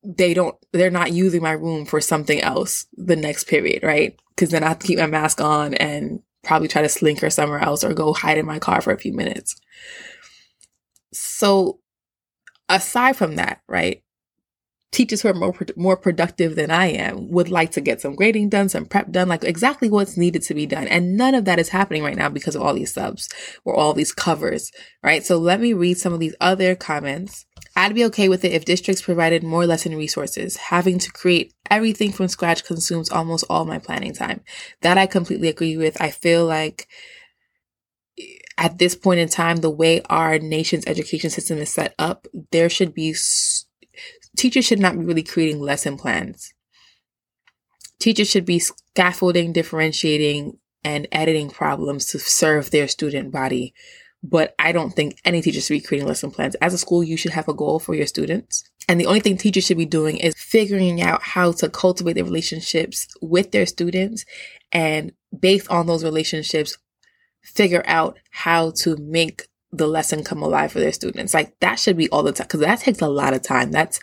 they 0.06 0.34
don't, 0.34 0.56
they're 0.72 0.90
not 0.90 1.12
using 1.12 1.42
my 1.42 1.52
room 1.52 1.84
for 1.84 2.00
something 2.00 2.40
else 2.40 2.86
the 2.96 3.16
next 3.16 3.44
period, 3.44 3.82
right? 3.82 4.18
Cause 4.36 4.50
then 4.50 4.62
I 4.62 4.68
have 4.68 4.78
to 4.80 4.86
keep 4.86 4.98
my 4.98 5.06
mask 5.06 5.40
on 5.40 5.74
and 5.74 6.20
probably 6.44 6.68
try 6.68 6.82
to 6.82 6.88
slinker 6.88 7.32
somewhere 7.32 7.58
else 7.58 7.82
or 7.82 7.92
go 7.92 8.12
hide 8.12 8.38
in 8.38 8.46
my 8.46 8.58
car 8.58 8.80
for 8.80 8.92
a 8.92 8.98
few 8.98 9.12
minutes. 9.12 9.56
So 11.12 11.80
aside 12.68 13.16
from 13.16 13.36
that, 13.36 13.62
right? 13.68 14.02
Teachers 14.92 15.22
who 15.22 15.28
are 15.28 15.34
more 15.34 15.54
more 15.76 15.96
productive 15.96 16.54
than 16.54 16.70
I 16.70 16.86
am 16.86 17.30
would 17.30 17.50
like 17.50 17.72
to 17.72 17.80
get 17.80 18.00
some 18.00 18.14
grading 18.14 18.50
done, 18.50 18.68
some 18.68 18.86
prep 18.86 19.10
done, 19.10 19.28
like 19.28 19.44
exactly 19.44 19.90
what's 19.90 20.16
needed 20.16 20.42
to 20.42 20.54
be 20.54 20.66
done. 20.66 20.88
And 20.88 21.16
none 21.16 21.34
of 21.34 21.44
that 21.44 21.58
is 21.58 21.68
happening 21.68 22.02
right 22.02 22.16
now 22.16 22.28
because 22.28 22.54
of 22.54 22.62
all 22.62 22.74
these 22.74 22.94
subs 22.94 23.28
or 23.64 23.74
all 23.74 23.92
these 23.92 24.12
covers, 24.12 24.70
right? 25.02 25.24
So 25.24 25.38
let 25.38 25.60
me 25.60 25.72
read 25.72 25.98
some 25.98 26.12
of 26.12 26.20
these 26.20 26.34
other 26.40 26.74
comments. 26.74 27.46
I'd 27.74 27.94
be 27.94 28.06
okay 28.06 28.28
with 28.30 28.44
it 28.44 28.52
if 28.52 28.64
districts 28.64 29.02
provided 29.02 29.42
more 29.42 29.66
lesson 29.66 29.96
resources. 29.96 30.56
Having 30.56 31.00
to 31.00 31.12
create 31.12 31.52
everything 31.70 32.10
from 32.10 32.28
scratch 32.28 32.64
consumes 32.64 33.10
almost 33.10 33.44
all 33.50 33.66
my 33.66 33.78
planning 33.78 34.14
time. 34.14 34.40
That 34.80 34.96
I 34.96 35.06
completely 35.06 35.48
agree 35.48 35.76
with. 35.76 36.00
I 36.00 36.10
feel 36.10 36.46
like 36.46 36.88
eh, 38.18 38.22
at 38.56 38.78
this 38.78 38.94
point 38.94 39.20
in 39.20 39.28
time, 39.28 39.58
the 39.58 39.70
way 39.70 40.00
our 40.08 40.38
nation's 40.38 40.86
education 40.86 41.28
system 41.28 41.58
is 41.58 41.70
set 41.70 41.94
up, 41.98 42.26
there 42.50 42.70
should 42.70 42.94
be 42.94 43.14
teachers 44.36 44.64
should 44.64 44.78
not 44.78 44.98
be 44.98 45.04
really 45.04 45.22
creating 45.22 45.60
lesson 45.60 45.96
plans. 45.96 46.52
Teachers 47.98 48.28
should 48.28 48.44
be 48.44 48.58
scaffolding, 48.58 49.52
differentiating, 49.52 50.58
and 50.84 51.08
editing 51.10 51.50
problems 51.50 52.06
to 52.06 52.18
serve 52.18 52.70
their 52.70 52.86
student 52.86 53.32
body. 53.32 53.74
But 54.22 54.54
I 54.58 54.72
don't 54.72 54.90
think 54.90 55.18
any 55.24 55.40
teacher 55.40 55.60
should 55.60 55.74
be 55.74 55.80
creating 55.80 56.08
lesson 56.08 56.30
plans. 56.30 56.54
As 56.56 56.74
a 56.74 56.78
school, 56.78 57.02
you 57.02 57.16
should 57.16 57.32
have 57.32 57.48
a 57.48 57.54
goal 57.54 57.78
for 57.78 57.94
your 57.94 58.06
students. 58.06 58.64
And 58.88 59.00
the 59.00 59.06
only 59.06 59.20
thing 59.20 59.36
teachers 59.36 59.66
should 59.66 59.78
be 59.78 59.86
doing 59.86 60.16
is 60.16 60.34
figuring 60.36 61.02
out 61.02 61.22
how 61.22 61.52
to 61.52 61.68
cultivate 61.68 62.14
their 62.14 62.24
relationships 62.24 63.08
with 63.20 63.50
their 63.50 63.66
students 63.66 64.24
and 64.72 65.12
based 65.38 65.68
on 65.70 65.86
those 65.86 66.04
relationships, 66.04 66.78
figure 67.42 67.82
out 67.86 68.18
how 68.30 68.70
to 68.70 68.96
make 68.96 69.48
the 69.72 69.86
lesson 69.86 70.24
come 70.24 70.42
alive 70.42 70.72
for 70.72 70.80
their 70.80 70.92
students. 70.92 71.34
Like 71.34 71.58
that 71.60 71.78
should 71.78 71.96
be 71.96 72.08
all 72.10 72.22
the 72.22 72.32
time 72.32 72.46
because 72.46 72.60
that 72.60 72.80
takes 72.80 73.00
a 73.00 73.08
lot 73.08 73.34
of 73.34 73.42
time. 73.42 73.70
That's 73.70 74.00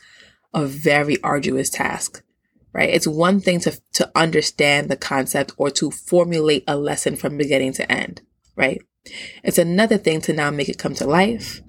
a 0.53 0.65
very 0.65 1.22
arduous 1.24 1.69
task, 1.69 2.24
right? 2.74 2.89
It's 2.89 3.07
one 3.07 3.39
thing 3.39 3.60
to, 3.62 3.79
to 3.93 4.12
understand 4.15 4.89
the 4.89 4.98
concept 4.98 5.53
or 5.57 5.69
to 5.72 5.91
formulate 5.91 6.63
a 6.67 6.77
lesson 6.77 7.15
from 7.15 7.38
beginning 7.38 7.74
to 7.74 7.91
end, 7.91 8.22
right? 8.55 8.81
It's 9.43 9.57
another 9.57 9.98
thing 9.98 10.22
to 10.22 10.33
now 10.33 10.51
make 10.51 10.69
it 10.69 10.77
come 10.77 10.95
to 10.95 11.05
life, 11.05 11.62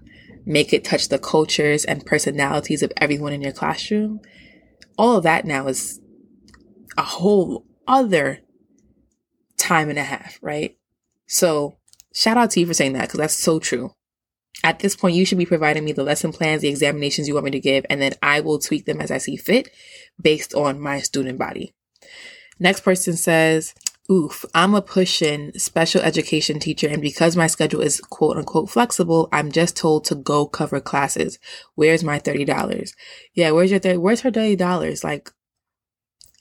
make 0.46 0.72
it 0.72 0.84
touch 0.84 1.08
the 1.08 1.18
cultures 1.18 1.84
and 1.84 2.06
personalities 2.06 2.82
of 2.82 2.92
everyone 2.96 3.32
in 3.32 3.42
your 3.42 3.52
classroom. 3.52 4.20
All 4.96 5.16
of 5.16 5.24
that 5.24 5.44
now 5.44 5.66
is 5.66 6.00
a 6.96 7.02
whole 7.02 7.66
other 7.88 8.40
time 9.56 9.88
and 9.90 9.98
a 9.98 10.04
half, 10.04 10.38
right? 10.42 10.76
So 11.26 11.78
shout 12.12 12.36
out 12.36 12.50
to 12.52 12.60
you 12.60 12.66
for 12.66 12.74
saying 12.74 12.92
that 12.92 13.02
because 13.02 13.18
that's 13.18 13.34
so 13.34 13.58
true. 13.58 13.94
At 14.62 14.78
this 14.78 14.96
point, 14.96 15.16
you 15.16 15.26
should 15.26 15.38
be 15.38 15.46
providing 15.46 15.84
me 15.84 15.92
the 15.92 16.04
lesson 16.04 16.32
plans, 16.32 16.62
the 16.62 16.68
examinations 16.68 17.28
you 17.28 17.34
want 17.34 17.44
me 17.44 17.50
to 17.50 17.60
give, 17.60 17.84
and 17.90 18.00
then 18.00 18.14
I 18.22 18.40
will 18.40 18.58
tweak 18.58 18.86
them 18.86 19.00
as 19.00 19.10
I 19.10 19.18
see 19.18 19.36
fit 19.36 19.70
based 20.20 20.54
on 20.54 20.80
my 20.80 21.00
student 21.00 21.38
body. 21.38 21.74
Next 22.58 22.80
person 22.80 23.14
says, 23.14 23.74
Oof, 24.10 24.44
I'm 24.54 24.74
a 24.74 24.82
push-in 24.82 25.58
special 25.58 26.02
education 26.02 26.58
teacher, 26.58 26.88
and 26.88 27.00
because 27.00 27.36
my 27.36 27.46
schedule 27.46 27.80
is 27.80 28.00
quote 28.00 28.36
unquote 28.36 28.70
flexible, 28.70 29.28
I'm 29.32 29.50
just 29.50 29.76
told 29.76 30.04
to 30.06 30.14
go 30.14 30.46
cover 30.46 30.80
classes. 30.80 31.38
Where's 31.74 32.04
my 32.04 32.20
$30? 32.20 32.92
Yeah, 33.34 33.50
where's 33.52 33.70
your 33.70 33.80
30, 33.80 33.98
where's 33.98 34.20
her 34.20 34.30
$30? 34.30 35.02
Like, 35.02 35.30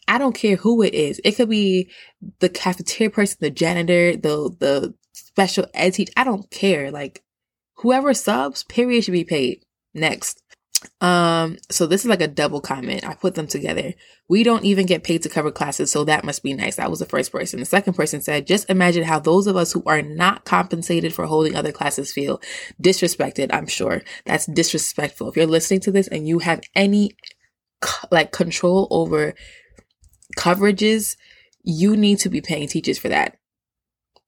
I 0.08 0.18
don't 0.18 0.36
care 0.36 0.58
who 0.58 0.82
it 0.82 0.94
is. 0.94 1.22
It 1.24 1.34
could 1.34 1.50
be 1.50 1.90
the 2.40 2.50
cafeteria 2.50 3.10
person, 3.10 3.38
the 3.40 3.50
janitor, 3.50 4.18
the 4.18 4.56
the 4.60 4.94
special 5.14 5.66
ed 5.74 5.94
teacher. 5.94 6.14
I 6.18 6.24
don't 6.24 6.50
care. 6.52 6.92
Like 6.92 7.24
whoever 7.84 8.14
subs, 8.14 8.64
period 8.64 9.04
should 9.04 9.12
be 9.12 9.26
paid. 9.26 9.64
Next. 9.94 10.42
Um, 11.00 11.58
so 11.70 11.86
this 11.86 12.02
is 12.02 12.10
like 12.10 12.22
a 12.22 12.28
double 12.28 12.60
comment. 12.60 13.08
I 13.08 13.14
put 13.14 13.36
them 13.36 13.48
together. 13.48 13.94
We 14.28 14.44
don't 14.44 14.66
even 14.66 14.86
get 14.86 15.04
paid 15.04 15.22
to 15.24 15.30
cover 15.30 15.52
classes, 15.52 15.92
so 15.92 16.04
that 16.06 16.24
must 16.24 16.44
be 16.44 16.54
nice. 16.54 16.78
That 16.78 16.90
was 16.90 17.00
the 17.00 17.06
first 17.06 17.32
person. 17.32 17.60
The 17.60 17.66
second 17.66 17.94
person 17.94 18.22
said, 18.22 18.48
just 18.48 18.70
imagine 18.70 19.04
how 19.04 19.20
those 19.20 19.48
of 19.48 19.56
us 19.56 19.72
who 19.72 19.84
are 19.86 20.02
not 20.02 20.46
compensated 20.46 21.14
for 21.14 21.26
holding 21.26 21.56
other 21.56 21.72
classes 21.72 22.12
feel 22.12 22.42
disrespected. 22.82 23.54
I'm 23.54 23.68
sure 23.68 24.02
that's 24.26 24.46
disrespectful. 24.46 25.30
If 25.30 25.38
you're 25.38 25.46
listening 25.46 25.82
to 25.82 25.92
this 25.92 26.08
and 26.08 26.28
you 26.28 26.40
have 26.40 26.62
any 26.74 27.16
like 28.12 28.32
control 28.32 28.88
over 28.92 29.36
coverages, 30.38 31.16
you 31.64 31.96
need 31.96 32.20
to 32.20 32.30
be 32.30 32.42
paying 32.42 32.68
teachers 32.68 32.98
for 32.98 33.10
that. 33.10 33.38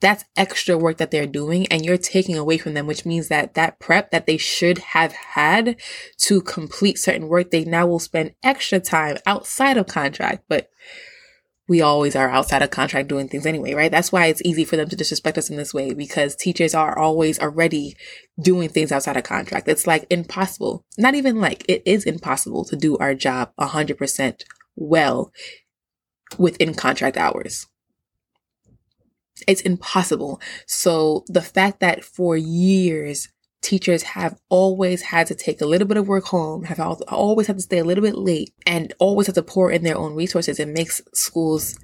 That's 0.01 0.25
extra 0.35 0.77
work 0.77 0.97
that 0.97 1.11
they're 1.11 1.25
doing 1.25 1.67
and 1.67 1.85
you're 1.85 1.97
taking 1.97 2.37
away 2.37 2.57
from 2.57 2.73
them, 2.73 2.85
which 2.85 3.05
means 3.05 3.29
that 3.29 3.53
that 3.53 3.79
prep 3.79 4.11
that 4.11 4.25
they 4.25 4.37
should 4.37 4.79
have 4.79 5.13
had 5.13 5.77
to 6.17 6.41
complete 6.41 6.97
certain 6.97 7.27
work, 7.27 7.51
they 7.51 7.63
now 7.63 7.87
will 7.87 7.99
spend 7.99 8.35
extra 8.43 8.79
time 8.79 9.17
outside 9.25 9.77
of 9.77 9.87
contract. 9.87 10.43
But 10.49 10.69
we 11.67 11.81
always 11.81 12.15
are 12.15 12.29
outside 12.29 12.61
of 12.61 12.69
contract 12.69 13.07
doing 13.07 13.27
things 13.27 13.45
anyway, 13.45 13.73
right? 13.73 13.91
That's 13.91 14.11
why 14.11 14.27
it's 14.27 14.41
easy 14.45 14.65
for 14.65 14.77
them 14.77 14.87
to 14.89 14.95
disrespect 14.95 15.37
us 15.37 15.49
in 15.49 15.57
this 15.57 15.73
way 15.73 15.93
because 15.93 16.35
teachers 16.35 16.75
are 16.75 16.97
always 16.97 17.39
already 17.39 17.95
doing 18.39 18.69
things 18.69 18.91
outside 18.91 19.17
of 19.17 19.23
contract. 19.23 19.67
It's 19.67 19.87
like 19.87 20.05
impossible. 20.11 20.85
Not 20.97 21.15
even 21.15 21.41
like 21.41 21.65
it 21.67 21.81
is 21.85 22.05
impossible 22.05 22.65
to 22.65 22.75
do 22.75 22.97
our 22.97 23.15
job 23.15 23.51
100% 23.59 24.43
well 24.75 25.31
within 26.37 26.75
contract 26.75 27.17
hours. 27.17 27.65
It's 29.47 29.61
impossible. 29.61 30.41
So 30.65 31.25
the 31.27 31.41
fact 31.41 31.79
that 31.81 32.03
for 32.03 32.37
years, 32.37 33.29
teachers 33.61 34.03
have 34.03 34.37
always 34.49 35.01
had 35.01 35.27
to 35.27 35.35
take 35.35 35.59
a 35.59 35.65
little 35.65 35.87
bit 35.87 35.97
of 35.97 36.07
work 36.07 36.25
home, 36.25 36.63
have 36.65 36.79
always 36.79 37.47
had 37.47 37.57
to 37.57 37.61
stay 37.63 37.79
a 37.79 37.83
little 37.83 38.03
bit 38.03 38.15
late, 38.15 38.53
and 38.65 38.93
always 38.99 39.27
have 39.27 39.35
to 39.35 39.43
pour 39.43 39.71
in 39.71 39.83
their 39.83 39.97
own 39.97 40.13
resources, 40.15 40.59
it 40.59 40.67
makes 40.67 41.01
schools 41.13 41.77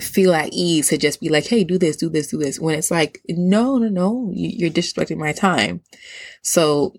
feel 0.00 0.34
at 0.34 0.48
ease 0.52 0.88
to 0.88 0.96
just 0.96 1.20
be 1.20 1.28
like, 1.28 1.46
hey, 1.46 1.64
do 1.64 1.78
this, 1.78 1.96
do 1.96 2.08
this, 2.08 2.28
do 2.28 2.38
this. 2.38 2.58
When 2.58 2.76
it's 2.76 2.90
like, 2.90 3.20
no, 3.28 3.78
no, 3.78 3.88
no, 3.88 4.30
you're 4.34 4.70
disrespecting 4.70 5.18
my 5.18 5.32
time. 5.32 5.82
So 6.42 6.94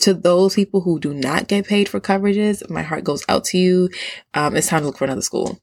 to 0.00 0.14
those 0.14 0.54
people 0.54 0.80
who 0.80 0.98
do 0.98 1.12
not 1.12 1.46
get 1.46 1.66
paid 1.66 1.88
for 1.88 2.00
coverages, 2.00 2.68
my 2.70 2.82
heart 2.82 3.04
goes 3.04 3.24
out 3.28 3.44
to 3.46 3.58
you. 3.58 3.90
Um, 4.32 4.56
it's 4.56 4.68
time 4.68 4.80
to 4.80 4.86
look 4.86 4.98
for 4.98 5.04
another 5.04 5.22
school. 5.22 5.60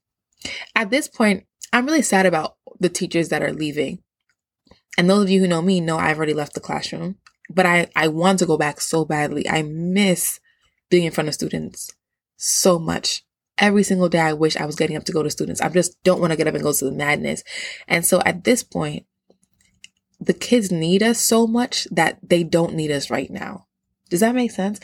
At 0.74 0.90
this 0.90 1.08
point, 1.08 1.44
I'm 1.72 1.86
really 1.86 2.02
sad 2.02 2.26
about 2.26 2.56
the 2.82 2.88
teachers 2.88 3.28
that 3.30 3.42
are 3.42 3.52
leaving. 3.52 4.02
And 4.98 5.08
those 5.08 5.24
of 5.24 5.30
you 5.30 5.40
who 5.40 5.48
know 5.48 5.62
me 5.62 5.80
know 5.80 5.96
I've 5.96 6.18
already 6.18 6.34
left 6.34 6.54
the 6.54 6.60
classroom, 6.60 7.16
but 7.48 7.66
I, 7.66 7.88
I 7.96 8.08
want 8.08 8.38
to 8.40 8.46
go 8.46 8.58
back 8.58 8.80
so 8.80 9.04
badly. 9.04 9.48
I 9.48 9.62
miss 9.62 10.40
being 10.90 11.04
in 11.04 11.12
front 11.12 11.28
of 11.28 11.34
students 11.34 11.90
so 12.36 12.78
much. 12.78 13.24
Every 13.58 13.82
single 13.82 14.08
day, 14.08 14.20
I 14.20 14.32
wish 14.32 14.56
I 14.56 14.66
was 14.66 14.76
getting 14.76 14.96
up 14.96 15.04
to 15.04 15.12
go 15.12 15.22
to 15.22 15.30
students. 15.30 15.60
I 15.60 15.68
just 15.68 16.02
don't 16.02 16.20
want 16.20 16.32
to 16.32 16.36
get 16.36 16.48
up 16.48 16.54
and 16.54 16.62
go 16.62 16.72
to 16.72 16.84
the 16.84 16.92
madness. 16.92 17.44
And 17.86 18.04
so 18.04 18.20
at 18.26 18.44
this 18.44 18.62
point, 18.62 19.06
the 20.20 20.32
kids 20.32 20.70
need 20.72 21.02
us 21.02 21.20
so 21.20 21.46
much 21.46 21.86
that 21.90 22.18
they 22.22 22.44
don't 22.44 22.74
need 22.74 22.90
us 22.90 23.10
right 23.10 23.30
now. 23.30 23.66
Does 24.10 24.20
that 24.20 24.34
make 24.34 24.50
sense? 24.50 24.80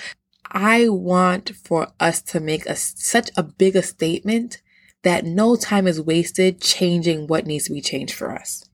I 0.51 0.89
want 0.89 1.51
for 1.51 1.89
us 2.01 2.23
to 2.23 2.41
make 2.41 2.67
a, 2.67 2.77
such 2.77 3.31
a 3.37 3.43
big 3.43 3.77
a 3.77 3.83
statement 3.83 4.63
that 5.03 5.25
no 5.25 5.57
time 5.57 5.87
is 5.87 6.01
wasted 6.01 6.61
changing 6.61 7.27
what 7.27 7.47
needs 7.47 7.65
to 7.65 7.73
be 7.73 7.81
changed 7.81 8.15
for 8.15 8.33
us. 8.33 8.65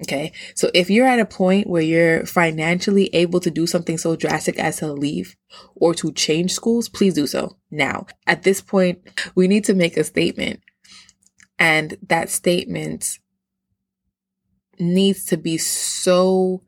Okay. 0.00 0.32
So 0.54 0.70
if 0.74 0.90
you're 0.90 1.08
at 1.08 1.18
a 1.18 1.26
point 1.26 1.68
where 1.68 1.82
you're 1.82 2.24
financially 2.24 3.12
able 3.12 3.40
to 3.40 3.50
do 3.50 3.66
something 3.66 3.98
so 3.98 4.14
drastic 4.14 4.56
as 4.58 4.76
to 4.78 4.92
leave 4.92 5.36
or 5.74 5.92
to 5.94 6.12
change 6.12 6.52
schools, 6.52 6.88
please 6.88 7.14
do 7.14 7.26
so 7.26 7.56
now. 7.70 8.06
At 8.26 8.44
this 8.44 8.60
point, 8.60 9.00
we 9.34 9.48
need 9.48 9.64
to 9.64 9.74
make 9.74 9.96
a 9.96 10.04
statement. 10.04 10.60
And 11.58 11.98
that 12.06 12.30
statement 12.30 13.18
needs 14.78 15.24
to 15.26 15.36
be 15.36 15.58
so 15.58 16.62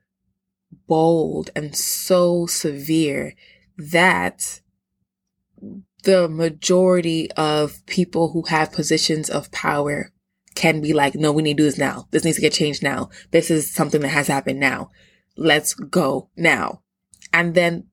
bold 0.88 1.50
and 1.54 1.76
so 1.76 2.46
severe 2.46 3.34
that 3.78 4.60
the 6.04 6.28
majority 6.28 7.30
of 7.32 7.84
people 7.86 8.32
who 8.32 8.42
have 8.42 8.72
positions 8.72 9.30
of 9.30 9.50
power 9.52 10.12
can 10.54 10.80
be 10.80 10.92
like, 10.92 11.14
no, 11.14 11.32
we 11.32 11.42
need 11.42 11.56
to 11.56 11.62
do 11.62 11.66
this 11.66 11.78
now. 11.78 12.06
This 12.10 12.24
needs 12.24 12.36
to 12.36 12.42
get 12.42 12.52
changed 12.52 12.82
now. 12.82 13.10
This 13.30 13.50
is 13.50 13.72
something 13.72 14.00
that 14.00 14.08
has 14.08 14.28
happened 14.28 14.60
now. 14.60 14.90
Let's 15.36 15.74
go 15.74 16.28
now. 16.36 16.82
And 17.32 17.54
then 17.54 17.86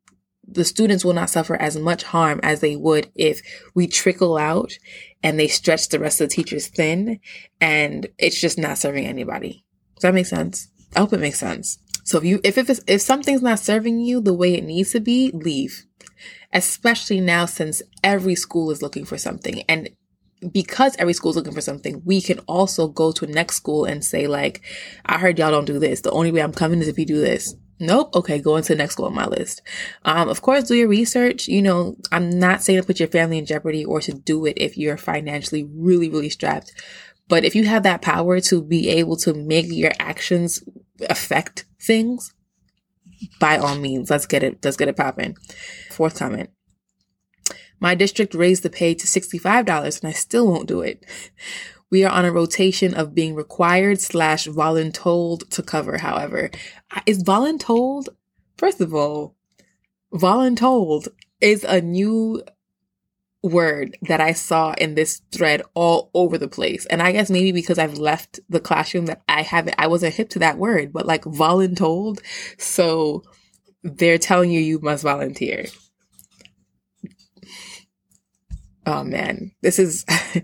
the 0.47 0.65
students 0.65 1.03
will 1.03 1.13
not 1.13 1.29
suffer 1.29 1.55
as 1.55 1.77
much 1.77 2.03
harm 2.03 2.39
as 2.41 2.61
they 2.61 2.75
would 2.75 3.11
if 3.15 3.41
we 3.75 3.87
trickle 3.87 4.37
out 4.37 4.77
and 5.21 5.39
they 5.39 5.47
stretch 5.47 5.89
the 5.89 5.99
rest 5.99 6.21
of 6.21 6.29
the 6.29 6.35
teachers 6.35 6.67
thin 6.67 7.19
and 7.59 8.07
it's 8.17 8.39
just 8.39 8.57
not 8.57 8.77
serving 8.77 9.05
anybody. 9.05 9.65
Does 9.95 10.03
that 10.03 10.13
make 10.13 10.25
sense? 10.25 10.69
I 10.95 10.99
hope 10.99 11.13
it 11.13 11.19
makes 11.19 11.39
sense. 11.39 11.79
So 12.03 12.17
if 12.17 12.23
you, 12.23 12.39
if, 12.43 12.57
if, 12.57 12.79
if 12.87 13.01
something's 13.01 13.41
not 13.41 13.59
serving 13.59 13.99
you 13.99 14.21
the 14.21 14.33
way 14.33 14.55
it 14.55 14.63
needs 14.63 14.91
to 14.91 15.01
be, 15.01 15.31
leave 15.33 15.85
especially 16.53 17.19
now 17.19 17.45
since 17.45 17.81
every 18.03 18.35
school 18.35 18.71
is 18.71 18.81
looking 18.81 19.05
for 19.05 19.17
something. 19.17 19.63
And 19.69 19.89
because 20.51 20.95
every 20.97 21.13
school 21.13 21.31
is 21.31 21.37
looking 21.37 21.53
for 21.53 21.61
something, 21.61 22.01
we 22.05 22.21
can 22.21 22.39
also 22.39 22.87
go 22.87 23.11
to 23.11 23.25
a 23.25 23.27
next 23.27 23.55
school 23.55 23.85
and 23.85 24.03
say, 24.03 24.27
like, 24.27 24.61
I 25.05 25.17
heard 25.17 25.39
y'all 25.39 25.51
don't 25.51 25.65
do 25.65 25.79
this. 25.79 26.01
The 26.01 26.11
only 26.11 26.31
way 26.31 26.41
I'm 26.41 26.53
coming 26.53 26.79
is 26.79 26.87
if 26.87 26.99
you 26.99 27.05
do 27.05 27.19
this. 27.19 27.55
Nope. 27.79 28.15
Okay. 28.15 28.39
Go 28.39 28.55
into 28.55 28.73
the 28.73 28.77
next 28.77 28.93
school 28.93 29.05
on 29.05 29.13
my 29.13 29.27
list. 29.27 29.61
Um, 30.03 30.29
of 30.29 30.41
course, 30.41 30.63
do 30.63 30.75
your 30.75 30.87
research. 30.87 31.47
You 31.47 31.61
know, 31.61 31.95
I'm 32.11 32.29
not 32.29 32.63
saying 32.63 32.79
to 32.81 32.85
put 32.85 32.99
your 32.99 33.09
family 33.09 33.37
in 33.37 33.45
jeopardy 33.45 33.85
or 33.85 34.01
to 34.01 34.13
do 34.13 34.45
it 34.45 34.57
if 34.57 34.77
you're 34.77 34.97
financially 34.97 35.67
really, 35.75 36.09
really 36.09 36.29
strapped. 36.29 36.73
But 37.27 37.43
if 37.43 37.55
you 37.55 37.65
have 37.65 37.83
that 37.83 38.01
power 38.01 38.39
to 38.41 38.63
be 38.63 38.89
able 38.89 39.17
to 39.17 39.33
make 39.33 39.67
your 39.69 39.91
actions 39.99 40.63
affect 41.09 41.65
things, 41.79 42.33
by 43.39 43.57
all 43.57 43.75
means, 43.75 44.09
let's 44.09 44.25
get 44.25 44.43
it, 44.43 44.59
let's 44.63 44.77
get 44.77 44.87
it 44.87 44.97
popping. 44.97 45.35
Fourth 45.91 46.17
comment. 46.17 46.49
My 47.79 47.95
district 47.95 48.33
raised 48.33 48.63
the 48.63 48.69
pay 48.69 48.95
to 48.95 49.05
$65 49.05 50.01
and 50.01 50.09
I 50.09 50.13
still 50.13 50.47
won't 50.47 50.67
do 50.67 50.81
it. 50.81 51.05
We 51.89 52.03
are 52.03 52.11
on 52.11 52.25
a 52.25 52.31
rotation 52.31 52.93
of 52.93 53.15
being 53.15 53.35
required 53.35 54.01
slash 54.01 54.47
voluntold 54.47 55.49
to 55.51 55.63
cover, 55.63 55.99
however. 55.99 56.51
Is 57.05 57.23
voluntold? 57.23 58.09
First 58.57 58.81
of 58.81 58.93
all, 58.93 59.35
voluntold 60.13 61.07
is 61.39 61.63
a 61.63 61.79
new 61.79 62.43
word 63.43 63.97
that 64.03 64.19
I 64.19 64.33
saw 64.33 64.73
in 64.73 64.95
this 64.95 65.21
thread 65.31 65.61
all 65.73 66.09
over 66.13 66.37
the 66.37 66.47
place. 66.47 66.85
And 66.87 67.01
I 67.01 67.11
guess 67.11 67.29
maybe 67.29 67.51
because 67.51 67.77
I've 67.79 67.97
left 67.97 68.39
the 68.49 68.59
classroom 68.59 69.05
that 69.07 69.21
I 69.27 69.41
haven't, 69.41 69.75
I 69.77 69.87
wasn't 69.87 70.15
hip 70.15 70.29
to 70.29 70.39
that 70.39 70.57
word, 70.57 70.91
but 70.91 71.05
like 71.05 71.23
voluntold. 71.23 72.19
So 72.57 73.23
they're 73.83 74.17
telling 74.17 74.51
you 74.51 74.59
you 74.59 74.79
must 74.79 75.03
volunteer. 75.03 75.65
Oh 78.85 79.03
man, 79.03 79.51
this 79.61 79.79
is. 79.79 80.05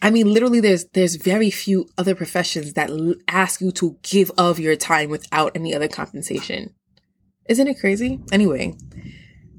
I 0.00 0.10
mean, 0.10 0.32
literally, 0.32 0.60
there's 0.60 0.84
there's 0.94 1.16
very 1.16 1.50
few 1.50 1.88
other 1.98 2.14
professions 2.14 2.74
that 2.74 2.90
l- 2.90 3.16
ask 3.26 3.60
you 3.60 3.72
to 3.72 3.98
give 4.02 4.30
of 4.38 4.60
your 4.60 4.76
time 4.76 5.10
without 5.10 5.56
any 5.56 5.74
other 5.74 5.88
compensation. 5.88 6.72
Isn't 7.48 7.66
it 7.66 7.80
crazy? 7.80 8.20
Anyway, 8.30 8.76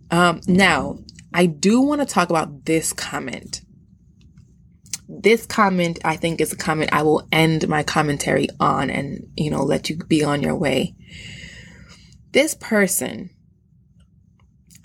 um, 0.09 0.39
now 0.47 0.99
I 1.33 1.45
do 1.45 1.81
want 1.81 2.01
to 2.01 2.05
talk 2.05 2.29
about 2.29 2.65
this 2.65 2.93
comment. 2.93 3.61
This 5.07 5.45
comment, 5.45 5.99
I 6.03 6.15
think, 6.15 6.39
is 6.39 6.53
a 6.53 6.57
comment 6.57 6.91
I 6.93 7.03
will 7.03 7.27
end 7.31 7.67
my 7.67 7.83
commentary 7.83 8.47
on 8.59 8.89
and, 8.89 9.27
you 9.35 9.49
know, 9.49 9.63
let 9.63 9.89
you 9.89 9.97
be 9.97 10.23
on 10.23 10.41
your 10.41 10.55
way. 10.55 10.95
This 12.31 12.53
person 12.53 13.31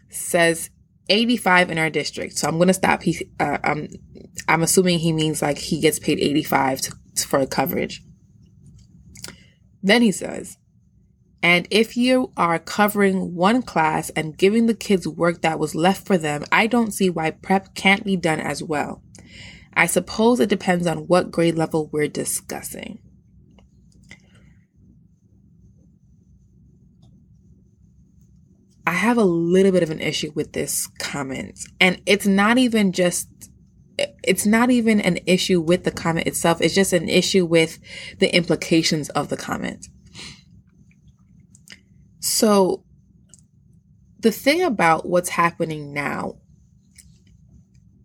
says 0.08 0.70
85 1.08 1.70
in 1.70 1.78
our 1.78 1.90
district. 1.90 2.38
So 2.38 2.48
I'm 2.48 2.56
going 2.56 2.68
to 2.68 2.74
stop. 2.74 3.02
He, 3.02 3.28
uh, 3.38 3.58
I'm, 3.62 3.88
I'm 4.48 4.62
assuming 4.62 4.98
he 4.98 5.12
means 5.12 5.42
like 5.42 5.58
he 5.58 5.80
gets 5.80 5.98
paid 5.98 6.18
85 6.18 6.80
to, 6.80 6.96
for 7.26 7.44
coverage. 7.46 8.02
Then 9.82 10.00
he 10.00 10.12
says, 10.12 10.56
and 11.44 11.68
if 11.70 11.94
you 11.94 12.32
are 12.38 12.58
covering 12.58 13.34
one 13.34 13.60
class 13.60 14.08
and 14.16 14.34
giving 14.34 14.64
the 14.64 14.72
kids 14.72 15.06
work 15.06 15.42
that 15.42 15.58
was 15.58 15.74
left 15.74 16.06
for 16.06 16.16
them, 16.16 16.42
I 16.50 16.66
don't 16.66 16.90
see 16.90 17.10
why 17.10 17.32
prep 17.32 17.74
can't 17.74 18.02
be 18.02 18.16
done 18.16 18.40
as 18.40 18.62
well. 18.62 19.02
I 19.74 19.84
suppose 19.84 20.40
it 20.40 20.48
depends 20.48 20.86
on 20.86 21.06
what 21.06 21.30
grade 21.30 21.56
level 21.56 21.90
we're 21.92 22.08
discussing. 22.08 22.98
I 28.86 28.92
have 28.92 29.18
a 29.18 29.24
little 29.24 29.72
bit 29.72 29.82
of 29.82 29.90
an 29.90 30.00
issue 30.00 30.32
with 30.34 30.54
this 30.54 30.86
comment. 30.98 31.58
And 31.78 32.00
it's 32.06 32.26
not 32.26 32.56
even 32.56 32.92
just 32.92 33.28
it's 33.98 34.46
not 34.46 34.70
even 34.70 34.98
an 34.98 35.18
issue 35.26 35.60
with 35.60 35.84
the 35.84 35.90
comment 35.90 36.26
itself. 36.26 36.62
It's 36.62 36.74
just 36.74 36.94
an 36.94 37.10
issue 37.10 37.44
with 37.44 37.78
the 38.18 38.34
implications 38.34 39.10
of 39.10 39.28
the 39.28 39.36
comment. 39.36 39.88
So, 42.24 42.82
the 44.18 44.32
thing 44.32 44.62
about 44.62 45.06
what's 45.06 45.28
happening 45.28 45.92
now, 45.92 46.36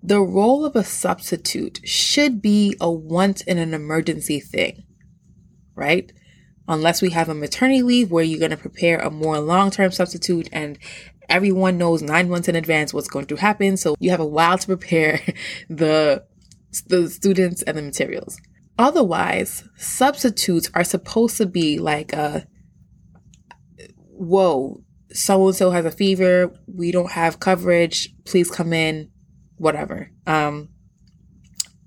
the 0.03 0.19
role 0.19 0.65
of 0.65 0.75
a 0.75 0.83
substitute 0.83 1.79
should 1.85 2.41
be 2.41 2.75
a 2.81 2.91
once 2.91 3.39
in 3.39 3.57
an 3.57 3.73
emergency 3.73 4.41
thing, 4.41 4.83
right? 5.73 6.11
Unless 6.67 7.01
we 7.01 7.11
have 7.11 7.29
a 7.29 7.33
maternity 7.33 7.81
leave 7.81 8.11
where 8.11 8.25
you're 8.25 8.39
going 8.39 8.51
to 8.51 8.57
prepare 8.57 8.99
a 8.99 9.09
more 9.09 9.39
long 9.39 9.71
term 9.71 9.89
substitute 9.89 10.49
and 10.51 10.77
everyone 11.29 11.77
knows 11.77 12.01
nine 12.01 12.29
months 12.29 12.49
in 12.49 12.57
advance 12.57 12.93
what's 12.93 13.07
going 13.07 13.27
to 13.27 13.37
happen. 13.37 13.77
So 13.77 13.95
you 14.01 14.09
have 14.09 14.19
a 14.19 14.25
while 14.25 14.57
to 14.57 14.67
prepare 14.67 15.21
the, 15.69 16.25
the 16.87 17.09
students 17.09 17.61
and 17.61 17.77
the 17.77 17.83
materials. 17.83 18.37
Otherwise, 18.77 19.63
substitutes 19.77 20.69
are 20.73 20.83
supposed 20.83 21.37
to 21.37 21.45
be 21.45 21.79
like 21.79 22.11
a 22.11 22.45
whoa, 24.19 24.83
so 25.11 25.47
and 25.47 25.55
so 25.55 25.71
has 25.71 25.85
a 25.85 25.91
fever. 25.91 26.53
We 26.67 26.91
don't 26.91 27.11
have 27.11 27.39
coverage. 27.39 28.13
Please 28.25 28.51
come 28.51 28.73
in. 28.73 29.09
Whatever. 29.55 30.11
Um, 30.27 30.69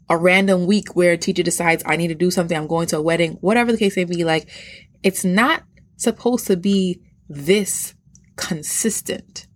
a 0.09 0.17
random 0.17 0.67
week 0.67 0.97
where 0.97 1.13
a 1.13 1.19
teacher 1.19 1.43
decides 1.43 1.83
I 1.87 1.97
need 1.97 2.09
to 2.09 2.15
do 2.15 2.31
something. 2.31 2.57
I'm 2.57 2.67
going 2.67 2.89
to 2.89 2.99
a 2.99 3.03
wedding. 3.03 3.33
Whatever 3.41 3.73
the 3.73 3.79
case 3.79 3.97
may 3.97 4.05
be. 4.05 4.25
Like, 4.25 4.49
it's 5.03 5.25
not 5.25 5.63
supposed 5.97 6.47
to 6.49 6.57
be 6.57 7.01
this 7.29 7.95
consistent. 8.37 9.47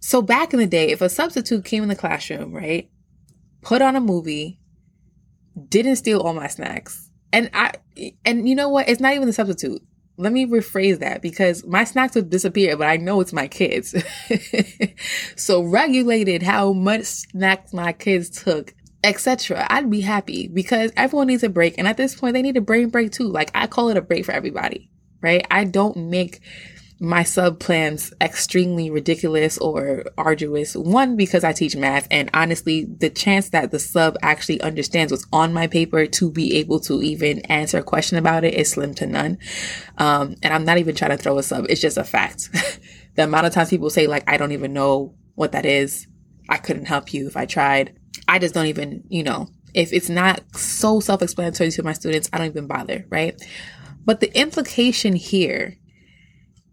So 0.00 0.22
back 0.22 0.52
in 0.52 0.58
the 0.58 0.66
day, 0.66 0.90
if 0.90 1.02
a 1.02 1.08
substitute 1.08 1.64
came 1.64 1.82
in 1.82 1.88
the 1.88 1.96
classroom, 1.96 2.52
right, 2.52 2.90
put 3.62 3.82
on 3.82 3.94
a 3.94 4.00
movie, 4.00 4.58
didn't 5.68 5.96
steal 5.96 6.20
all 6.20 6.34
my 6.34 6.48
snacks, 6.48 7.10
and 7.32 7.50
I, 7.52 7.72
and 8.24 8.48
you 8.48 8.56
know 8.56 8.70
what? 8.70 8.88
It's 8.88 9.00
not 9.00 9.14
even 9.14 9.26
the 9.26 9.32
substitute 9.32 9.82
let 10.20 10.32
me 10.32 10.46
rephrase 10.46 10.98
that 10.98 11.22
because 11.22 11.66
my 11.66 11.84
snacks 11.84 12.14
would 12.14 12.30
disappear, 12.30 12.76
but 12.76 12.88
I 12.88 12.98
know 12.98 13.20
it's 13.20 13.32
my 13.32 13.48
kids. 13.48 13.94
so 15.36 15.62
regulated 15.62 16.42
how 16.42 16.72
much 16.72 17.04
snacks 17.04 17.72
my 17.72 17.92
kids 17.92 18.28
took, 18.30 18.74
etc. 19.02 19.66
I'd 19.70 19.90
be 19.90 20.02
happy 20.02 20.48
because 20.48 20.92
everyone 20.96 21.28
needs 21.28 21.42
a 21.42 21.48
break. 21.48 21.78
And 21.78 21.88
at 21.88 21.96
this 21.96 22.14
point, 22.14 22.34
they 22.34 22.42
need 22.42 22.56
a 22.56 22.60
brain 22.60 22.90
break 22.90 23.12
too. 23.12 23.28
Like 23.28 23.50
I 23.54 23.66
call 23.66 23.88
it 23.88 23.96
a 23.96 24.02
break 24.02 24.26
for 24.26 24.32
everybody, 24.32 24.90
right? 25.22 25.46
I 25.50 25.64
don't 25.64 25.96
make 25.96 26.40
my 27.02 27.22
sub 27.22 27.58
plans 27.58 28.12
extremely 28.20 28.90
ridiculous 28.90 29.56
or 29.56 30.04
arduous. 30.18 30.76
One, 30.76 31.16
because 31.16 31.44
I 31.44 31.54
teach 31.54 31.74
math 31.74 32.06
and 32.10 32.28
honestly, 32.34 32.84
the 32.84 33.08
chance 33.08 33.48
that 33.48 33.70
the 33.70 33.78
sub 33.78 34.18
actually 34.20 34.60
understands 34.60 35.10
what's 35.10 35.26
on 35.32 35.54
my 35.54 35.66
paper 35.66 36.04
to 36.06 36.30
be 36.30 36.56
able 36.58 36.78
to 36.80 37.00
even 37.02 37.40
answer 37.46 37.78
a 37.78 37.82
question 37.82 38.18
about 38.18 38.44
it 38.44 38.52
is 38.52 38.72
slim 38.72 38.92
to 38.96 39.06
none. 39.06 39.38
Um, 39.96 40.36
and 40.42 40.52
I'm 40.52 40.66
not 40.66 40.76
even 40.76 40.94
trying 40.94 41.12
to 41.12 41.16
throw 41.16 41.38
a 41.38 41.42
sub. 41.42 41.64
It's 41.70 41.80
just 41.80 41.96
a 41.96 42.04
fact. 42.04 42.50
the 43.14 43.24
amount 43.24 43.46
of 43.46 43.54
times 43.54 43.70
people 43.70 43.88
say 43.88 44.06
like, 44.06 44.28
I 44.30 44.36
don't 44.36 44.52
even 44.52 44.74
know 44.74 45.14
what 45.36 45.52
that 45.52 45.64
is. 45.64 46.06
I 46.50 46.58
couldn't 46.58 46.84
help 46.84 47.14
you 47.14 47.26
if 47.26 47.36
I 47.36 47.46
tried. 47.46 47.98
I 48.28 48.38
just 48.38 48.52
don't 48.52 48.66
even, 48.66 49.04
you 49.08 49.22
know, 49.22 49.48
if 49.72 49.94
it's 49.94 50.10
not 50.10 50.42
so 50.54 51.00
self-explanatory 51.00 51.70
to 51.70 51.82
my 51.82 51.94
students, 51.94 52.28
I 52.30 52.38
don't 52.38 52.48
even 52.48 52.66
bother, 52.66 53.06
right? 53.08 53.40
But 54.04 54.20
the 54.20 54.36
implication 54.38 55.14
here 55.14 55.78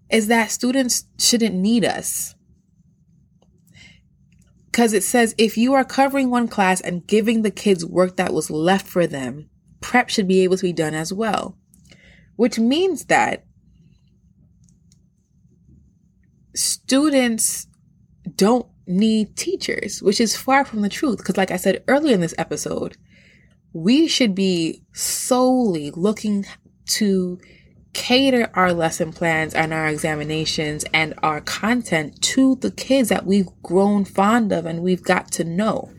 is 0.09 0.27
that 0.27 0.51
students 0.51 1.05
shouldn't 1.17 1.55
need 1.55 1.83
us. 1.83 2.35
Because 4.65 4.93
it 4.93 5.03
says 5.03 5.33
if 5.37 5.57
you 5.57 5.73
are 5.73 5.83
covering 5.83 6.29
one 6.29 6.47
class 6.47 6.81
and 6.81 7.07
giving 7.07 7.41
the 7.41 7.51
kids 7.51 7.85
work 7.85 8.17
that 8.17 8.33
was 8.33 8.51
left 8.51 8.87
for 8.87 9.07
them, 9.07 9.49
prep 9.81 10.09
should 10.09 10.27
be 10.27 10.41
able 10.41 10.57
to 10.57 10.63
be 10.63 10.73
done 10.73 10.93
as 10.93 11.11
well. 11.11 11.57
Which 12.35 12.59
means 12.59 13.05
that 13.05 13.45
students 16.55 17.67
don't 18.35 18.67
need 18.85 19.35
teachers, 19.35 20.01
which 20.01 20.21
is 20.21 20.37
far 20.37 20.63
from 20.63 20.81
the 20.81 20.89
truth. 20.89 21.17
Because, 21.17 21.37
like 21.37 21.51
I 21.51 21.57
said 21.57 21.83
earlier 21.87 22.13
in 22.13 22.21
this 22.21 22.35
episode, 22.37 22.97
we 23.73 24.07
should 24.07 24.35
be 24.35 24.83
solely 24.93 25.91
looking 25.91 26.45
to 26.85 27.39
cater 27.97 28.47
our 28.53 28.73
lesson 28.73 29.12
plans 29.12 29.55
and 29.55 29.73
our 29.73 29.88
examinations 29.88 30.86
and 30.93 31.15
our 31.23 31.41
content 31.41 32.21
to 32.21 32.55
the 32.57 32.69
kids 32.69 33.10
that 33.10 33.25
we've 33.25 33.49
grown 33.63 34.05
fond 34.05 34.51
of 34.51 34.67
and 34.67 34.83
we've 34.83 35.01
got 35.01 35.31
to 35.31 35.43
know. 35.43 35.91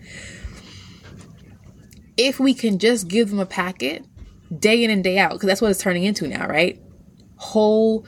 If 2.16 2.38
we 2.38 2.54
can 2.54 2.78
just 2.78 3.08
give 3.08 3.30
them 3.30 3.40
a 3.40 3.46
packet 3.46 4.04
day 4.56 4.84
in 4.84 4.90
and 4.90 5.02
day 5.02 5.18
out, 5.18 5.32
because 5.32 5.48
that's 5.48 5.60
what 5.60 5.72
it's 5.72 5.82
turning 5.82 6.04
into 6.04 6.28
now, 6.28 6.46
right? 6.46 6.80
Whole 7.34 8.06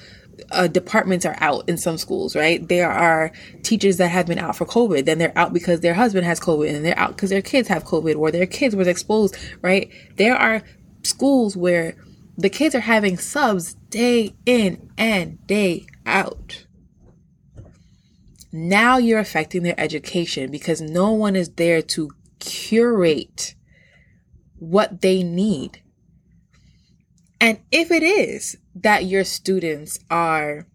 uh, 0.52 0.68
departments 0.68 1.26
are 1.26 1.36
out 1.40 1.68
in 1.68 1.76
some 1.76 1.98
schools, 1.98 2.36
right? 2.36 2.66
There 2.68 2.90
are 2.90 3.32
teachers 3.64 3.96
that 3.96 4.08
have 4.08 4.26
been 4.26 4.38
out 4.38 4.54
for 4.54 4.66
COVID, 4.66 5.04
then 5.04 5.18
they're 5.18 5.36
out 5.36 5.52
because 5.52 5.80
their 5.80 5.94
husband 5.94 6.24
has 6.26 6.38
COVID, 6.38 6.72
and 6.72 6.84
they're 6.84 6.98
out 6.98 7.16
because 7.16 7.30
their 7.30 7.42
kids 7.42 7.66
have 7.66 7.84
COVID 7.84 8.16
or 8.16 8.30
their 8.30 8.46
kids 8.46 8.76
was 8.76 8.86
exposed, 8.86 9.36
right? 9.62 9.90
There 10.16 10.36
are 10.36 10.62
schools 11.02 11.56
where 11.56 11.96
the 12.42 12.50
kids 12.50 12.74
are 12.74 12.80
having 12.80 13.18
subs 13.18 13.74
day 13.90 14.34
in 14.46 14.90
and 14.96 15.44
day 15.46 15.86
out. 16.06 16.66
Now 18.52 18.98
you're 18.98 19.18
affecting 19.18 19.62
their 19.62 19.78
education 19.78 20.50
because 20.50 20.80
no 20.80 21.12
one 21.12 21.36
is 21.36 21.50
there 21.50 21.82
to 21.82 22.10
curate 22.38 23.54
what 24.58 25.02
they 25.02 25.22
need. 25.22 25.82
And 27.40 27.60
if 27.70 27.90
it 27.90 28.02
is 28.02 28.56
that 28.74 29.06
your 29.06 29.24
students 29.24 29.98
are 30.10 30.66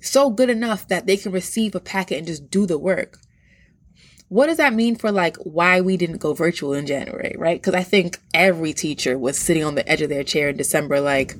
so 0.00 0.30
good 0.30 0.48
enough 0.48 0.88
that 0.88 1.06
they 1.06 1.16
can 1.16 1.32
receive 1.32 1.74
a 1.74 1.80
packet 1.80 2.18
and 2.18 2.26
just 2.26 2.50
do 2.50 2.66
the 2.66 2.78
work, 2.78 3.18
what 4.30 4.46
does 4.46 4.58
that 4.58 4.72
mean 4.72 4.94
for 4.94 5.10
like 5.10 5.36
why 5.38 5.80
we 5.80 5.96
didn't 5.96 6.18
go 6.18 6.34
virtual 6.34 6.72
in 6.72 6.86
January, 6.86 7.34
right? 7.36 7.60
Because 7.60 7.74
I 7.74 7.82
think 7.82 8.20
every 8.32 8.72
teacher 8.72 9.18
was 9.18 9.36
sitting 9.36 9.64
on 9.64 9.74
the 9.74 9.86
edge 9.90 10.02
of 10.02 10.08
their 10.08 10.22
chair 10.22 10.50
in 10.50 10.56
December, 10.56 11.00
like, 11.00 11.34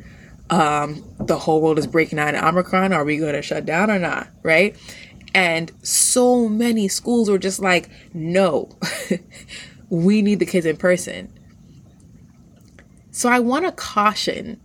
um, 0.51 1.05
the 1.21 1.39
whole 1.39 1.63
world 1.63 1.79
is 1.79 1.87
breaking 1.87 2.19
out 2.19 2.35
in 2.35 2.45
Omicron. 2.45 2.93
Are 2.93 3.05
we 3.05 3.17
going 3.17 3.35
to 3.35 3.43
shut 3.43 3.65
down 3.65 3.93
or 3.93 4.01
not, 4.01 4.29
right? 4.43 4.77
And 5.33 5.71
so 5.85 6.49
many 6.49 6.89
schools 6.89 7.31
were 7.31 7.39
just 7.39 7.61
like, 7.61 7.89
no, 8.13 8.77
we 9.89 10.21
need 10.21 10.41
the 10.41 10.47
kids 10.47 10.67
in 10.67 10.77
person. 10.77 11.33
So 13.13 13.29
I 13.29 13.39
want 13.39 13.67
to 13.67 13.73
caution, 13.73 14.61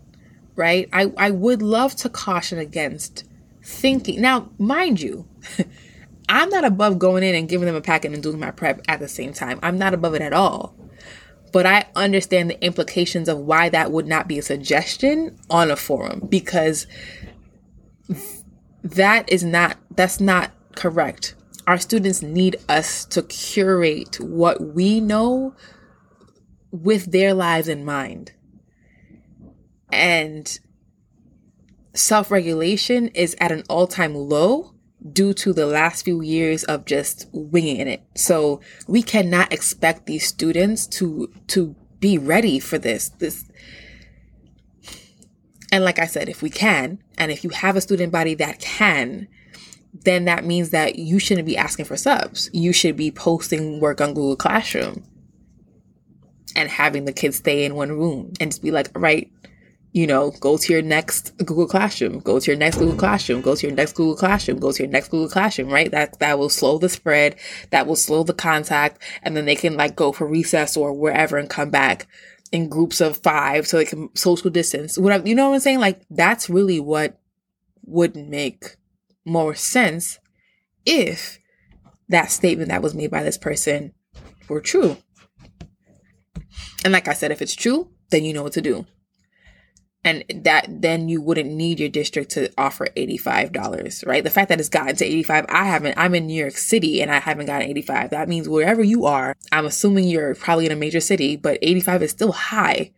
right? 0.56 0.90
I, 0.92 1.14
I 1.16 1.30
would 1.30 1.62
love 1.62 1.96
to 1.98 2.10
caution 2.10 2.58
against 2.58 3.24
thinking. 3.62 4.20
Now, 4.20 4.50
mind 4.58 5.00
you, 5.00 5.28
I'm 6.28 6.50
not 6.50 6.66
above 6.66 7.00
going 7.00 7.24
in 7.24 7.36
and 7.36 7.50
giving 7.50 7.66
them 7.66 7.76
a 7.76 7.82
packet 7.82 8.14
and 8.14 8.24
doing 8.24 8.40
my 8.40 8.52
prep 8.52 8.82
at 8.88 9.00
the 9.00 9.08
same 9.08 9.34
time. 9.34 9.60
I'm 9.62 9.78
not 9.78 9.94
above 9.94 10.16
it 10.16 10.22
at 10.22 10.34
all. 10.34 10.76
But 11.52 11.66
I 11.66 11.86
understand 11.96 12.50
the 12.50 12.64
implications 12.64 13.30
of 13.30 13.40
why 13.40 13.70
that 13.70 13.92
would 13.92 14.08
not 14.08 14.28
be 14.28 14.40
a 14.40 14.42
suggestion 14.44 15.40
on 15.50 15.72
a 15.72 15.76
forum 15.76 16.28
because 16.28 16.88
that 18.84 19.32
is 19.32 19.44
not, 19.44 19.78
that's 19.96 20.20
not 20.20 20.52
correct. 20.76 21.36
Our 21.68 21.78
students 21.78 22.22
need 22.22 22.58
us 22.68 23.06
to 23.06 23.24
curate 23.24 24.20
what 24.20 24.62
we 24.62 25.00
know 25.00 25.56
with 26.72 27.12
their 27.12 27.34
lives 27.34 27.68
in 27.68 27.86
mind. 27.86 28.34
And 29.92 30.60
self 31.94 32.30
regulation 32.30 33.08
is 33.10 33.36
at 33.40 33.52
an 33.52 33.64
all 33.70 33.88
time 33.88 34.14
low 34.14 34.75
due 35.12 35.34
to 35.34 35.54
the 35.54 35.66
last 35.66 36.04
few 36.04 36.22
years 36.22 36.64
of 36.64 36.86
just 36.86 37.28
winging 37.32 37.88
it. 37.88 38.04
So 38.16 38.62
we 38.88 39.04
cannot 39.04 39.54
expect 39.54 40.06
these 40.06 40.28
students 40.28 40.88
to 40.88 41.32
to 41.48 41.76
be 42.00 42.18
ready 42.18 42.60
for 42.60 42.78
this. 42.78 43.10
This 43.10 43.46
and 45.72 45.84
like 45.84 46.00
I 46.00 46.06
said, 46.06 46.30
if 46.30 46.42
we 46.42 46.50
can, 46.50 47.00
and 47.18 47.32
if 47.32 47.44
you 47.44 47.50
have 47.50 47.76
a 47.76 47.82
student 47.82 48.12
body 48.12 48.34
that 48.36 48.60
can, 48.60 49.28
then 49.94 50.26
that 50.26 50.46
means 50.46 50.70
that 50.70 50.98
you 50.98 51.20
shouldn't 51.20 51.48
be 51.48 51.58
asking 51.58 51.86
for 51.86 51.98
subs. 51.98 52.50
You 52.54 52.72
should 52.74 52.96
be 52.96 53.12
posting 53.12 53.80
work 53.80 54.02
on 54.02 54.14
Google 54.14 54.36
Classroom 54.36 55.04
and 56.56 56.70
having 56.70 57.06
the 57.06 57.14
kids 57.14 57.38
stay 57.38 57.66
in 57.66 57.76
one 57.76 57.92
room 57.92 58.34
and 58.40 58.52
just 58.52 58.62
be 58.62 58.72
like, 58.72 58.90
right, 58.96 59.32
you 59.96 60.06
know, 60.06 60.32
go 60.42 60.58
to 60.58 60.74
your 60.74 60.82
next 60.82 61.38
Google 61.38 61.68
Classroom, 61.68 62.20
go 62.20 62.38
to 62.38 62.52
your 62.52 62.58
next 62.58 62.80
Google 62.80 62.98
Classroom, 62.98 63.40
go 63.40 63.56
to 63.56 63.66
your 63.66 63.74
next 63.74 63.94
Google 63.94 64.18
Classroom, 64.18 64.60
go 64.60 64.74
to 64.74 64.84
your 64.84 64.92
next 64.92 65.08
Google 65.08 65.30
Classroom, 65.30 65.70
right? 65.70 65.90
That 65.90 66.20
that 66.20 66.38
will 66.38 66.50
slow 66.50 66.78
the 66.78 66.90
spread, 66.90 67.38
that 67.72 67.88
will 67.88 67.96
slow 67.96 68.24
the 68.24 68.34
contact, 68.34 69.02
and 69.24 69.38
then 69.38 69.46
they 69.46 69.56
can 69.56 69.78
like 69.78 69.96
go 69.96 70.12
for 70.12 70.28
recess 70.28 70.76
or 70.76 70.92
wherever 70.92 71.38
and 71.38 71.50
come 71.50 71.70
back 71.70 72.08
in 72.52 72.68
groups 72.68 73.00
of 73.00 73.16
five 73.16 73.68
so 73.68 73.78
they 73.78 73.86
can 73.86 74.14
social 74.18 74.50
distance. 74.50 74.98
Whatever 74.98 75.30
you 75.30 75.34
know 75.34 75.48
what 75.48 75.56
I'm 75.56 75.62
saying? 75.62 75.80
Like 75.80 76.02
that's 76.10 76.50
really 76.50 76.82
what 76.82 77.18
would 77.86 78.18
make 78.18 78.76
more 79.24 79.56
sense 79.56 80.20
if 80.86 81.40
that 82.10 82.32
statement 82.32 82.68
that 82.68 82.82
was 82.82 82.94
made 82.94 83.12
by 83.12 83.24
this 83.24 83.38
person 83.38 83.94
were 84.50 84.60
true. 84.60 84.98
And 86.84 86.92
like 86.92 87.08
I 87.08 87.14
said, 87.14 87.32
if 87.32 87.42
it's 87.42 87.56
true, 87.56 87.92
then 88.10 88.26
you 88.26 88.34
know 88.34 88.44
what 88.44 88.54
to 88.54 88.62
do 88.62 88.86
and 90.06 90.24
that 90.44 90.68
then 90.70 91.10
you 91.10 91.22
wouldn't 91.22 91.52
need 91.52 91.80
your 91.80 91.90
district 91.90 92.32
to 92.32 92.50
offer 92.58 92.88
$85 92.96 94.06
right? 94.06 94.24
The 94.24 94.30
fact 94.30 94.48
that 94.50 94.60
it's 94.60 94.70
gotten 94.70 94.96
to 94.96 95.06
85 95.06 95.46
i 95.50 95.66
haven't 95.66 95.98
i'm 95.98 96.16
in 96.16 96.28
new 96.28 96.40
york 96.40 96.58
city 96.58 97.02
and 97.02 97.12
i 97.12 97.20
haven't 97.20 97.48
gotten 97.48 97.68
85 97.68 98.12
that 98.12 98.30
means 98.30 98.48
wherever 98.48 98.84
you 98.84 99.06
are 99.06 99.36
i'm 99.52 99.66
assuming 99.66 100.06
you're 100.06 100.36
probably 100.36 100.66
in 100.66 100.72
a 100.72 100.76
major 100.76 101.02
city 101.02 101.36
but 101.36 101.60
85 101.62 102.04
is 102.04 102.12
still 102.12 102.32
high 102.32 102.92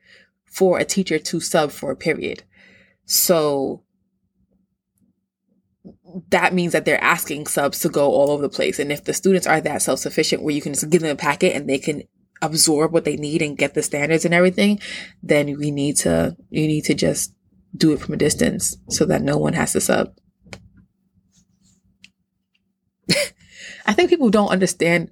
for 0.57 0.79
a 0.79 0.85
teacher 0.85 1.19
to 1.19 1.39
sub 1.39 1.71
for 1.71 1.91
a 1.91 1.95
period. 1.95 2.43
So 3.05 3.83
that 6.29 6.51
means 6.51 6.73
that 6.73 6.85
they're 6.85 7.03
asking 7.03 7.45
subs 7.45 7.79
to 7.81 7.89
go 7.89 8.09
all 8.09 8.31
over 8.31 8.41
the 8.41 8.49
place. 8.49 8.79
And 8.79 8.91
if 8.91 9.03
the 9.03 9.13
students 9.13 9.45
are 9.45 9.61
that 9.61 9.83
self 9.83 9.99
sufficient 9.99 10.41
where 10.41 10.55
you 10.55 10.61
can 10.61 10.73
just 10.73 10.89
give 10.89 11.03
them 11.03 11.11
a 11.11 11.15
packet 11.15 11.55
and 11.55 11.69
they 11.69 11.77
can 11.77 12.03
absorb 12.41 12.91
what 12.93 13.05
they 13.05 13.15
need 13.15 13.41
and 13.41 13.57
get 13.57 13.73
the 13.73 13.83
standards 13.83 14.25
and 14.25 14.33
everything, 14.33 14.79
then 15.21 15.57
we 15.57 15.71
need 15.71 15.95
to, 15.97 16.35
you 16.49 16.67
need 16.67 16.85
to 16.85 16.93
just 16.93 17.33
do 17.75 17.93
it 17.93 17.99
from 17.99 18.13
a 18.13 18.17
distance 18.17 18.77
so 18.89 19.05
that 19.05 19.21
no 19.21 19.37
one 19.37 19.53
has 19.53 19.73
to 19.73 19.81
sub. 19.81 20.13
I 23.85 23.93
think 23.93 24.09
people 24.09 24.29
don't 24.29 24.49
understand 24.49 25.09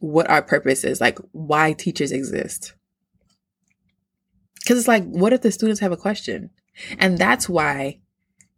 what 0.00 0.28
our 0.28 0.42
purpose 0.42 0.84
is, 0.84 1.00
like 1.00 1.18
why 1.32 1.72
teachers 1.72 2.12
exist. 2.12 2.74
Cause 4.66 4.78
it's 4.78 4.88
like, 4.88 5.04
what 5.04 5.32
if 5.32 5.42
the 5.42 5.52
students 5.52 5.80
have 5.80 5.92
a 5.92 5.96
question? 5.96 6.50
And 6.98 7.18
that's 7.18 7.48
why 7.48 8.00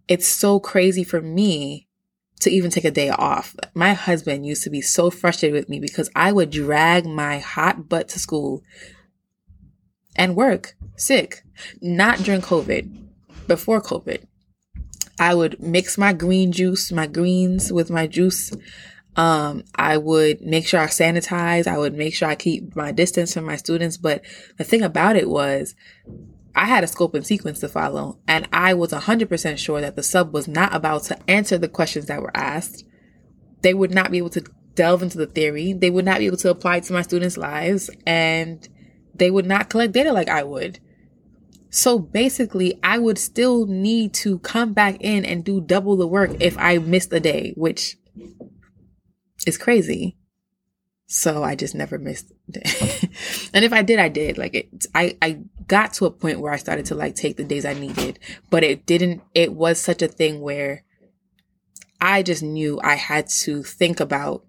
it's 0.08 0.26
so 0.26 0.60
crazy 0.60 1.04
for 1.04 1.20
me 1.20 1.88
to 2.40 2.50
even 2.50 2.70
take 2.70 2.84
a 2.84 2.90
day 2.90 3.08
off. 3.10 3.56
My 3.74 3.94
husband 3.94 4.46
used 4.46 4.62
to 4.64 4.70
be 4.70 4.80
so 4.80 5.10
frustrated 5.10 5.54
with 5.54 5.68
me 5.68 5.80
because 5.80 6.10
I 6.14 6.32
would 6.32 6.50
drag 6.50 7.06
my 7.06 7.38
hot 7.38 7.88
butt 7.88 8.08
to 8.10 8.18
school 8.18 8.62
and 10.16 10.36
work 10.36 10.74
sick, 10.96 11.42
not 11.80 12.18
during 12.18 12.42
COVID, 12.42 13.08
before 13.46 13.80
COVID. 13.80 14.24
I 15.18 15.34
would 15.34 15.62
mix 15.62 15.96
my 15.96 16.12
green 16.12 16.52
juice, 16.52 16.92
my 16.92 17.06
greens 17.06 17.72
with 17.72 17.90
my 17.90 18.06
juice. 18.06 18.52
Um, 19.16 19.64
I 19.74 19.96
would 19.96 20.42
make 20.42 20.66
sure 20.66 20.80
I 20.80 20.86
sanitize. 20.86 21.66
I 21.66 21.78
would 21.78 21.94
make 21.94 22.14
sure 22.14 22.28
I 22.28 22.34
keep 22.34 22.76
my 22.76 22.92
distance 22.92 23.32
from 23.32 23.44
my 23.44 23.56
students. 23.56 23.96
But 23.96 24.22
the 24.58 24.64
thing 24.64 24.82
about 24.82 25.16
it 25.16 25.30
was 25.30 25.74
I 26.56 26.64
had 26.64 26.82
a 26.82 26.86
scope 26.86 27.14
and 27.14 27.26
sequence 27.26 27.60
to 27.60 27.68
follow, 27.68 28.18
and 28.26 28.48
I 28.50 28.72
was 28.72 28.90
100% 28.90 29.58
sure 29.58 29.82
that 29.82 29.94
the 29.94 30.02
sub 30.02 30.32
was 30.32 30.48
not 30.48 30.74
about 30.74 31.04
to 31.04 31.18
answer 31.30 31.58
the 31.58 31.68
questions 31.68 32.06
that 32.06 32.22
were 32.22 32.34
asked. 32.34 32.84
They 33.60 33.74
would 33.74 33.92
not 33.92 34.10
be 34.10 34.16
able 34.16 34.30
to 34.30 34.44
delve 34.74 35.02
into 35.02 35.18
the 35.18 35.26
theory, 35.26 35.74
they 35.74 35.90
would 35.90 36.06
not 36.06 36.18
be 36.18 36.26
able 36.26 36.38
to 36.38 36.50
apply 36.50 36.78
it 36.78 36.84
to 36.84 36.94
my 36.94 37.02
students' 37.02 37.36
lives, 37.36 37.90
and 38.06 38.66
they 39.14 39.30
would 39.30 39.44
not 39.44 39.68
collect 39.68 39.92
data 39.92 40.12
like 40.12 40.28
I 40.28 40.42
would. 40.44 40.80
So 41.68 41.98
basically, 41.98 42.78
I 42.82 42.98
would 42.98 43.18
still 43.18 43.66
need 43.66 44.14
to 44.14 44.38
come 44.38 44.72
back 44.72 44.96
in 45.00 45.26
and 45.26 45.44
do 45.44 45.60
double 45.60 45.96
the 45.96 46.06
work 46.06 46.30
if 46.40 46.56
I 46.56 46.78
missed 46.78 47.12
a 47.12 47.20
day, 47.20 47.52
which 47.54 47.98
is 49.46 49.58
crazy. 49.58 50.16
So 51.06 51.44
I 51.44 51.54
just 51.54 51.74
never 51.74 51.98
missed. 51.98 52.32
it. 52.48 53.04
and 53.54 53.64
if 53.64 53.72
I 53.72 53.82
did, 53.82 53.98
I 53.98 54.08
did. 54.08 54.38
Like 54.38 54.54
it, 54.54 54.86
I, 54.94 55.16
I 55.22 55.40
got 55.68 55.94
to 55.94 56.06
a 56.06 56.10
point 56.10 56.40
where 56.40 56.52
I 56.52 56.56
started 56.56 56.86
to 56.86 56.94
like 56.94 57.14
take 57.14 57.36
the 57.36 57.44
days 57.44 57.64
I 57.64 57.74
needed, 57.74 58.18
but 58.50 58.64
it 58.64 58.86
didn't, 58.86 59.22
it 59.34 59.52
was 59.52 59.80
such 59.80 60.02
a 60.02 60.08
thing 60.08 60.40
where 60.40 60.84
I 62.00 62.22
just 62.22 62.42
knew 62.42 62.80
I 62.82 62.94
had 62.94 63.28
to 63.28 63.62
think 63.62 64.00
about 64.00 64.44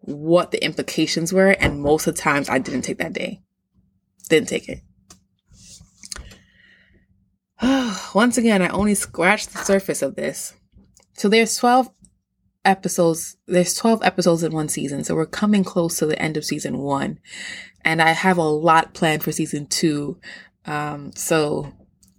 what 0.00 0.50
the 0.50 0.64
implications 0.64 1.32
were. 1.32 1.50
And 1.50 1.82
most 1.82 2.06
of 2.06 2.14
the 2.14 2.20
times 2.20 2.48
I 2.48 2.58
didn't 2.58 2.82
take 2.82 2.98
that 2.98 3.12
day. 3.12 3.42
Didn't 4.30 4.48
take 4.48 4.68
it. 4.68 4.80
Once 8.14 8.38
again, 8.38 8.62
I 8.62 8.68
only 8.68 8.94
scratched 8.94 9.52
the 9.52 9.58
surface 9.58 10.00
of 10.00 10.16
this. 10.16 10.54
So 11.12 11.28
there's 11.28 11.56
12 11.56 11.90
episodes. 12.64 13.36
There's 13.46 13.74
12 13.74 14.02
episodes 14.02 14.42
in 14.42 14.52
one 14.52 14.68
season. 14.68 15.04
So 15.04 15.14
we're 15.14 15.26
coming 15.26 15.64
close 15.64 15.98
to 15.98 16.06
the 16.06 16.20
end 16.20 16.36
of 16.36 16.44
season 16.44 16.78
one. 16.78 17.18
And 17.84 18.00
I 18.00 18.10
have 18.10 18.38
a 18.38 18.42
lot 18.42 18.94
planned 18.94 19.22
for 19.22 19.32
season 19.32 19.66
two. 19.66 20.18
Um, 20.64 21.12
so 21.14 21.72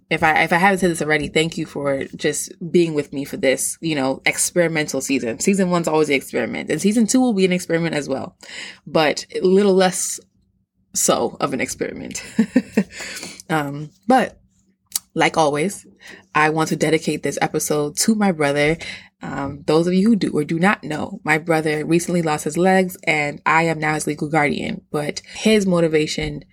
if 0.08 0.22
I 0.22 0.44
if 0.44 0.52
I 0.52 0.56
haven't 0.56 0.78
said 0.78 0.90
this 0.90 1.02
already, 1.02 1.28
thank 1.28 1.58
you 1.58 1.66
for 1.66 2.04
just 2.16 2.52
being 2.70 2.94
with 2.94 3.12
me 3.12 3.24
for 3.24 3.36
this, 3.36 3.76
you 3.80 3.94
know, 3.94 4.22
experimental 4.24 5.00
season. 5.00 5.40
Season 5.40 5.70
one's 5.70 5.88
always 5.88 6.08
an 6.08 6.14
experiment, 6.14 6.70
and 6.70 6.80
season 6.80 7.06
two 7.06 7.20
will 7.20 7.34
be 7.34 7.44
an 7.44 7.52
experiment 7.52 7.94
as 7.94 8.08
well, 8.08 8.36
but 8.86 9.26
a 9.34 9.40
little 9.40 9.74
less 9.74 10.20
so 10.94 11.36
of 11.40 11.52
an 11.52 11.60
experiment. 11.60 12.22
um, 13.50 13.90
but 14.06 14.38
like 15.14 15.36
always, 15.36 15.86
I 16.34 16.50
want 16.50 16.68
to 16.68 16.76
dedicate 16.76 17.22
this 17.22 17.38
episode 17.42 17.96
to 17.98 18.14
my 18.14 18.30
brother 18.30 18.76
um, 19.26 19.64
those 19.66 19.88
of 19.88 19.94
you 19.94 20.10
who 20.10 20.16
do 20.16 20.30
or 20.30 20.44
do 20.44 20.58
not 20.58 20.84
know, 20.84 21.20
my 21.24 21.36
brother 21.36 21.84
recently 21.84 22.22
lost 22.22 22.44
his 22.44 22.56
legs 22.56 22.96
and 23.04 23.42
I 23.44 23.64
am 23.64 23.80
now 23.80 23.94
his 23.94 24.06
legal 24.06 24.28
guardian, 24.28 24.82
but 24.92 25.20
his 25.34 25.66
motivation 25.66 26.44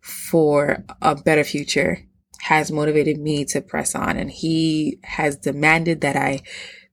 for 0.00 0.84
a 1.02 1.16
better 1.16 1.42
future 1.42 2.06
has 2.42 2.70
motivated 2.70 3.18
me 3.18 3.44
to 3.46 3.60
press 3.60 3.96
on 3.96 4.16
and 4.16 4.30
he 4.30 5.00
has 5.02 5.36
demanded 5.36 6.02
that 6.02 6.14
I 6.14 6.42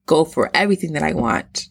go 0.06 0.24
for 0.24 0.50
everything 0.52 0.92
that 0.94 1.04
I 1.04 1.12
want 1.12 1.68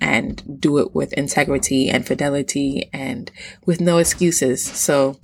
and 0.00 0.58
do 0.58 0.78
it 0.78 0.94
with 0.94 1.12
integrity 1.12 1.90
and 1.90 2.06
fidelity 2.06 2.88
and 2.94 3.30
with 3.66 3.80
no 3.80 3.98
excuses. 3.98 4.64
So 4.64 5.20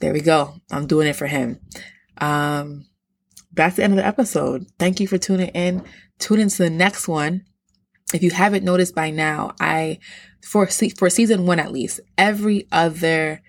there 0.00 0.12
we 0.12 0.20
go. 0.20 0.54
I'm 0.70 0.86
doing 0.86 1.08
it 1.08 1.16
for 1.16 1.26
him. 1.26 1.58
Um, 2.18 2.86
that's 3.52 3.76
the 3.76 3.82
end 3.82 3.94
of 3.94 3.96
the 3.96 4.06
episode. 4.06 4.66
Thank 4.78 5.00
you 5.00 5.08
for 5.08 5.18
tuning 5.18 5.48
in 5.48 5.82
tune 6.18 6.40
into 6.40 6.58
the 6.58 6.70
next 6.70 7.08
one. 7.08 7.44
If 8.14 8.22
you 8.22 8.30
haven't 8.30 8.64
noticed 8.64 8.94
by 8.94 9.10
now, 9.10 9.54
I 9.60 9.98
for 10.42 10.66
for 10.66 11.10
season 11.10 11.46
one 11.46 11.58
at 11.58 11.72
least, 11.72 12.00
every 12.16 12.68
other 12.70 13.42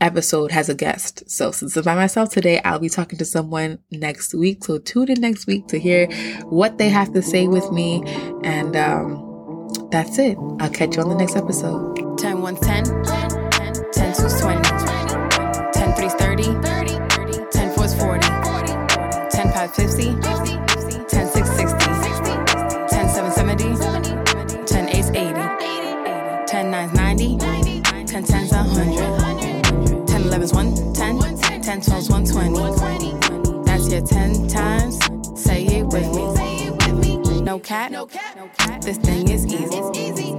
episode 0.00 0.50
has 0.52 0.68
a 0.68 0.74
guest. 0.74 1.28
So 1.30 1.52
since 1.52 1.76
I'm 1.76 1.84
by 1.84 1.94
myself 1.94 2.30
today, 2.30 2.60
I'll 2.64 2.78
be 2.78 2.88
talking 2.88 3.18
to 3.18 3.24
someone 3.24 3.78
next 3.90 4.34
week. 4.34 4.64
So 4.64 4.78
tune 4.78 5.10
in 5.10 5.20
next 5.20 5.46
week 5.46 5.68
to 5.68 5.78
hear 5.78 6.06
what 6.44 6.78
they 6.78 6.88
have 6.88 7.12
to 7.12 7.22
say 7.22 7.46
with 7.46 7.70
me. 7.70 8.02
And 8.42 8.74
um, 8.76 9.68
that's 9.90 10.18
it. 10.18 10.38
I'll 10.60 10.70
catch 10.70 10.96
you 10.96 11.02
on 11.02 11.10
the 11.10 11.16
next 11.16 11.36
episode. 11.36 12.18
10 12.18 12.40
1 12.40 12.56
10, 12.56 12.84
10 12.84 14.14
2 14.14 14.28
20, 14.40 14.62
10 15.72 15.94
3 15.94 16.08
30, 16.08 16.42
10 17.50 17.74
4 17.74 17.88
40, 17.88 18.26
10 19.30 19.52
5 19.52 19.74
50. 19.74 20.39
120. 32.32 33.64
That's 33.64 33.90
your 33.90 34.02
10 34.02 34.48
times. 34.48 34.98
Say 35.34 35.64
it 35.66 35.86
with 35.86 36.08
me. 36.14 37.40
No 37.40 37.58
cap. 37.58 37.90
This 38.82 38.98
thing 38.98 39.28
is 39.28 39.46
easy. 39.46 40.29